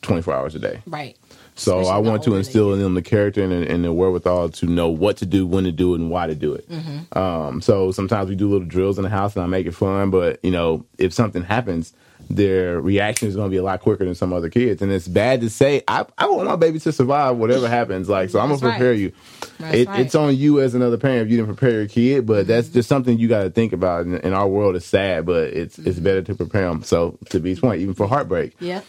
24 0.02 0.34
hours 0.34 0.56
a 0.56 0.60
day. 0.60 0.82
Right. 0.86 1.18
So 1.56 1.80
Especially 1.80 1.92
I 1.92 2.10
want 2.10 2.24
to 2.24 2.36
instill 2.36 2.74
in 2.74 2.80
them 2.80 2.94
the 2.96 3.02
character 3.02 3.44
and, 3.44 3.52
and 3.52 3.84
the 3.84 3.92
wherewithal 3.92 4.50
to 4.50 4.66
know 4.66 4.90
what 4.90 5.18
to 5.18 5.26
do, 5.26 5.46
when 5.46 5.66
to 5.66 5.72
do 5.72 5.94
it, 5.94 6.00
and 6.00 6.10
why 6.10 6.28
to 6.28 6.36
do 6.36 6.54
it. 6.54 6.68
Mm-hmm. 6.70 7.18
Um, 7.18 7.62
so 7.62 7.92
sometimes 7.92 8.30
we 8.30 8.36
do 8.36 8.50
little 8.50 8.68
drills 8.68 8.98
in 8.98 9.04
the 9.04 9.10
house 9.10 9.36
and 9.36 9.44
I 9.44 9.48
make 9.48 9.68
it 9.68 9.74
fun, 9.74 10.10
but 10.10 10.40
you 10.44 10.52
know, 10.52 10.86
if 10.98 11.14
something 11.14 11.44
happens, 11.44 11.94
their 12.36 12.80
reaction 12.82 13.28
is 13.28 13.36
going 13.36 13.48
to 13.48 13.52
be 13.52 13.58
a 13.58 13.64
lot 13.64 13.80
quicker 13.82 14.06
than 14.06 14.16
some 14.16 14.34
other 14.34 14.50
kids. 14.50 14.82
And 14.82 14.92
it's 14.92 15.08
bad 15.08 15.42
to 15.42 15.50
say, 15.50 15.84
I, 15.88 16.06
I 16.18 16.28
want 16.28 16.48
my 16.48 16.56
baby 16.56 16.80
to 16.80 16.92
survive 16.92 17.38
whatever 17.38 17.68
happens. 17.80 18.10
Like, 18.10 18.30
so 18.30 18.40
I'm 18.40 18.48
going 18.50 18.60
to 18.60 18.66
prepare 18.70 18.92
right. 18.92 19.00
you. 19.00 19.12
It, 19.60 19.88
right. 19.88 20.00
It's 20.00 20.16
on 20.16 20.36
you 20.36 20.60
as 20.62 20.74
another 20.76 20.98
parent 20.98 21.24
if 21.26 21.30
you 21.32 21.38
didn't 21.38 21.56
prepare 21.56 21.80
your 21.80 21.88
kid, 21.88 22.26
but 22.26 22.48
that's 22.48 22.68
Mm-hmm. 22.68 22.74
just 22.74 22.90
something 22.90 23.18
you 23.20 23.28
got 23.28 23.44
to 23.44 23.50
think 23.50 23.74
about. 23.74 24.06
And, 24.06 24.16
and 24.16 24.34
our 24.34 24.48
world 24.48 24.76
is 24.76 24.86
sad, 24.86 25.26
but 25.26 25.50
it's 25.50 25.78
it's 25.80 25.96
Mm-hmm. 25.98 26.04
better 26.04 26.22
to 26.24 26.36
prepare 26.36 26.68
them. 26.70 26.84
So 26.84 27.18
to 27.30 27.40
B's 27.40 27.60
point, 27.60 27.82
even 27.82 27.94
for 27.94 28.08
heartbreak, 28.08 28.56
Yeah. 28.60 28.82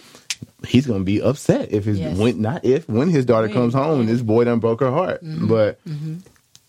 he's 0.67 0.87
gonna 0.87 1.05
be 1.05 1.21
upset 1.21 1.73
if 1.73 1.85
his 1.85 1.99
Yes. 2.01 2.17
when 2.17 2.41
not 2.41 2.65
if 2.65 2.89
when 2.89 3.09
his 3.11 3.25
daughter 3.25 3.49
When, 3.49 3.55
comes 3.57 3.75
home 3.75 4.01
and 4.01 4.09
this 4.09 4.23
boy 4.23 4.45
done 4.45 4.59
broke 4.61 4.81
her 4.81 4.91
heart. 4.91 5.23
Mm-hmm. 5.25 5.47
But 5.49 5.79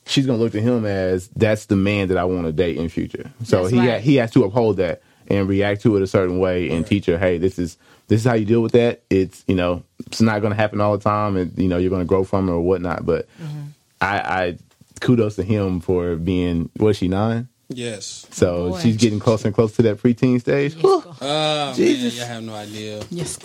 she's 0.05 0.25
gonna 0.25 0.37
look 0.39 0.51
to 0.53 0.61
him 0.61 0.85
as 0.85 1.27
that's 1.29 1.65
the 1.67 1.75
man 1.75 2.09
that 2.09 2.17
I 2.17 2.25
want 2.25 2.45
to 2.45 2.51
date 2.51 2.77
in 2.77 2.89
future. 2.89 3.31
So 3.43 3.61
That's 3.63 3.71
he 3.73 3.79
ha- 3.79 3.99
he 3.99 4.15
has 4.15 4.31
to 4.31 4.43
uphold 4.43 4.77
that 4.77 5.01
and 5.27 5.47
react 5.47 5.81
to 5.81 5.95
it 5.97 6.01
a 6.01 6.07
certain 6.07 6.39
way 6.39 6.69
and 6.69 6.85
teach 6.85 7.05
her, 7.07 7.17
hey, 7.17 7.37
this 7.37 7.57
is 7.59 7.77
this 8.07 8.21
is 8.21 8.25
how 8.25 8.33
you 8.33 8.45
deal 8.45 8.61
with 8.61 8.73
that. 8.73 9.01
It's 9.09 9.43
you 9.47 9.55
know 9.55 9.83
it's 10.07 10.21
not 10.21 10.41
gonna 10.41 10.55
happen 10.55 10.81
all 10.81 10.97
the 10.97 11.03
time, 11.03 11.35
and 11.37 11.57
you 11.57 11.67
know 11.67 11.77
you're 11.77 11.89
gonna 11.89 12.05
grow 12.05 12.23
from 12.23 12.49
it 12.49 12.51
or 12.51 12.61
whatnot. 12.61 13.05
But 13.05 13.27
Mm-hmm. 13.41 13.61
I, 14.01 14.17
I 14.19 14.57
kudos 14.99 15.35
to 15.37 15.43
him 15.43 15.79
for 15.79 16.15
being 16.17 16.69
was 16.77 16.97
she 16.97 17.07
nine. 17.07 17.47
yes. 17.69 18.25
So 18.31 18.71
Boy. 18.71 18.79
she's 18.81 18.97
getting 18.97 19.19
closer 19.19 19.47
and 19.47 19.55
closer 19.55 19.77
to 19.77 19.81
that 19.83 19.97
preteen 19.97 20.39
stage. 20.41 20.73
Whew. 20.75 21.03
Uh, 21.21 21.73
Jesus. 21.73 22.17
man, 22.17 22.27
you 22.27 22.33
have 22.33 22.43
no 22.43 22.53
idea. 22.53 23.03
Yes. 23.09 23.39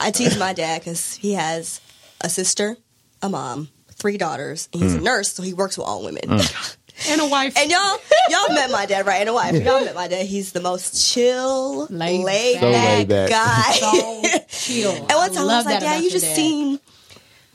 I 0.00 0.10
tease 0.12 0.38
my 0.38 0.52
dad 0.52 0.80
because 0.80 1.14
he 1.14 1.32
has 1.34 1.80
a 2.20 2.28
sister, 2.28 2.76
a 3.22 3.28
mom, 3.28 3.68
three 3.90 4.16
daughters, 4.16 4.68
and 4.72 4.82
he's 4.82 4.94
a 4.94 5.00
nurse, 5.00 5.32
so 5.32 5.42
he 5.42 5.52
works 5.54 5.76
with 5.78 5.86
all 5.86 6.04
women. 6.04 6.22
And 7.08 7.20
a 7.20 7.26
wife. 7.26 7.56
And 7.58 7.70
y'all, 7.70 7.98
y'all 8.30 8.54
met 8.54 8.70
my 8.70 8.86
dad, 8.86 9.06
right? 9.06 9.20
And 9.20 9.28
a 9.28 9.34
wife. 9.34 9.54
Y'all 9.54 9.84
met 9.84 9.94
my 9.94 10.08
dad. 10.08 10.26
He's 10.26 10.52
the 10.52 10.60
most 10.60 11.12
chill, 11.12 11.86
Laid 11.86 12.24
laid, 12.24 12.54
back. 12.54 12.60
So 12.62 12.70
laid 12.70 13.08
back, 13.08 13.30
back. 13.30 13.30
guy. 13.30 13.72
so 13.72 14.22
chill. 14.48 14.92
And 15.08 15.12
one 15.12 15.30
time 15.32 15.38
I, 15.38 15.46
love 15.46 15.56
was 15.64 15.66
like, 15.66 15.80
that 15.80 15.80
Dad, 15.80 16.02
you 16.04 16.10
just 16.10 16.24
dad. 16.24 16.36
seem 16.36 16.78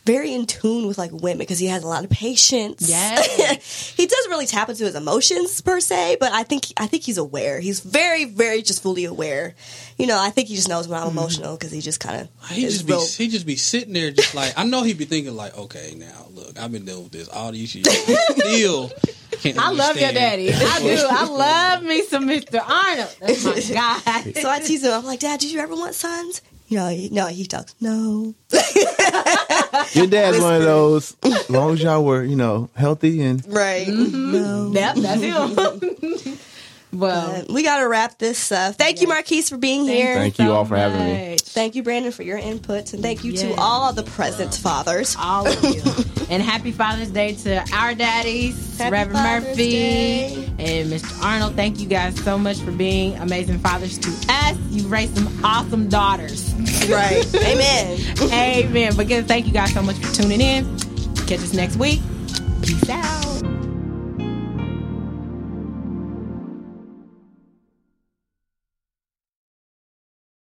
very 0.10 0.34
in 0.34 0.48
tune 0.48 0.88
with 0.88 0.98
like 0.98 1.12
women 1.12 1.38
because 1.38 1.60
he 1.60 1.68
has 1.68 1.84
a 1.84 1.88
lot 1.88 2.04
of 2.04 2.10
patience. 2.10 2.90
Yeah, 2.90 3.22
he 3.22 4.08
doesn't 4.08 4.32
really 4.32 4.48
tap 4.48 4.68
into 4.68 4.86
his 4.86 4.96
emotions 4.96 5.62
per 5.62 5.80
se, 5.80 6.18
but 6.20 6.32
I 6.34 6.42
think 6.42 6.66
I 6.78 6.88
think 6.88 7.04
he's 7.04 7.20
aware. 7.20 7.60
He's 7.60 7.82
very, 7.82 8.26
very 8.26 8.64
just 8.64 8.82
fully 8.82 9.06
aware. 9.06 9.54
You 10.00 10.08
know, 10.08 10.20
I 10.20 10.32
think 10.32 10.48
he 10.48 10.56
just 10.56 10.68
knows 10.68 10.88
when 10.88 11.00
I'm 11.00 11.10
mm-hmm. 11.10 11.18
emotional 11.20 11.56
because 11.56 11.72
he 11.72 11.82
just 11.82 12.00
kind 12.00 12.22
of 12.22 12.50
He 12.50 12.66
is 12.66 12.74
just 12.74 12.88
be 12.88 12.94
real. 12.94 13.06
he 13.06 13.28
just 13.28 13.46
be 13.46 13.56
sitting 13.56 13.94
there 13.94 14.10
just 14.10 14.34
like 14.34 14.54
I 14.58 14.64
know 14.64 14.82
he'd 14.82 14.98
be 14.98 15.06
thinking 15.06 15.36
like 15.36 15.56
okay 15.56 15.94
now 15.96 16.26
look 16.34 16.60
I've 16.60 16.72
been 16.72 16.86
dealing 16.86 17.04
with 17.04 17.12
this 17.12 17.30
all 17.30 17.52
these 17.52 17.76
years 17.76 17.88
still 18.32 18.92
can't 19.32 19.60
I 19.60 19.70
love 19.70 19.96
your 19.96 20.12
daddy. 20.12 20.52
I 20.54 20.80
do. 20.80 21.06
I 21.10 21.26
love 21.26 21.84
me 21.84 22.02
some 22.02 22.28
Mr. 22.28 22.60
Arnold. 22.62 23.16
That's 23.22 23.46
my 23.46 23.60
guy. 23.74 24.32
So 24.34 24.50
I 24.50 24.60
tease 24.60 24.84
him. 24.84 24.92
I'm 24.92 25.06
like, 25.06 25.20
Dad, 25.20 25.40
did 25.40 25.52
you 25.52 25.60
ever 25.60 25.76
want 25.76 25.96
sons? 25.96 26.42
You 26.68 26.78
know, 26.78 26.90
he, 26.90 27.10
no, 27.10 27.26
he 27.28 27.46
talks. 27.46 27.74
No, 27.82 28.36
Your 29.94 30.08
dad's 30.08 30.40
one 30.40 30.56
of 30.56 30.64
those. 30.64 31.16
As 31.24 31.50
long 31.50 31.74
as 31.74 31.84
y'all 31.84 32.04
were, 32.04 32.24
you 32.24 32.36
know, 32.36 32.70
healthy 32.76 33.22
and 33.22 33.46
right? 33.48 33.88
No. 33.88 34.72
Yep, 34.74 34.96
that's 34.96 35.22
mm-hmm. 35.22 36.30
him. 36.30 36.38
well, 37.00 37.44
But 37.44 37.52
we 37.52 37.64
got 37.64 37.80
to 37.80 37.88
wrap 37.88 38.18
this 38.18 38.52
up. 38.52 38.76
Thank 38.76 39.02
you, 39.02 39.08
Marquise, 39.08 39.50
for 39.50 39.58
being 39.58 39.86
here. 39.86 40.16
Thank 40.16 40.40
you 40.40 40.52
all 40.52 40.66
for 40.66 40.76
having 40.76 41.06
me. 41.06 41.38
Thank 41.40 41.76
you, 41.76 41.84
Brandon, 41.84 42.12
for 42.12 42.24
your 42.24 42.40
inputs, 42.40 42.94
and 42.94 43.02
thank 43.02 43.24
you 43.24 43.34
to 43.34 43.54
all 43.56 43.92
the 43.94 44.04
present 44.04 44.54
fathers. 44.54 45.16
all 45.20 45.48
of 45.48 45.64
you. 45.64 45.82
and 46.30 46.42
happy 46.44 46.72
Father's 46.72 47.10
Day 47.10 47.34
to 47.36 47.64
our 47.74 47.94
daddies, 47.96 48.78
Happy 48.78 48.92
Reverend 48.92 49.18
Father's 49.18 49.48
Murphy 49.50 49.70
Day. 49.72 50.46
and 50.60 50.92
Mr. 50.92 51.24
Arnold. 51.24 51.56
Thank 51.56 51.80
you 51.80 51.88
guys 51.88 52.16
so 52.24 52.38
much 52.38 52.58
for 52.60 52.72
being 52.72 53.16
amazing 53.18 53.60
fathers 53.60 53.98
to 54.00 54.10
us. 54.30 54.58
You 54.70 54.88
raised 54.88 55.16
some 55.18 55.44
awesome 55.46 55.90
daughters. 55.90 56.54
Right. 56.90 57.26
Amen. 57.36 58.00
Amen. 58.32 58.96
But 58.96 59.06
again, 59.06 59.26
thank 59.26 59.48
you 59.48 59.54
guys 59.54 59.74
so 59.74 59.82
much 59.82 59.98
for 59.98 60.14
tuning 60.14 60.42
in. 60.42 60.66
Catch 61.28 61.40
us 61.40 61.54
next 61.54 61.76
week. 61.78 62.00
Peace 62.62 62.90
out. 62.90 63.29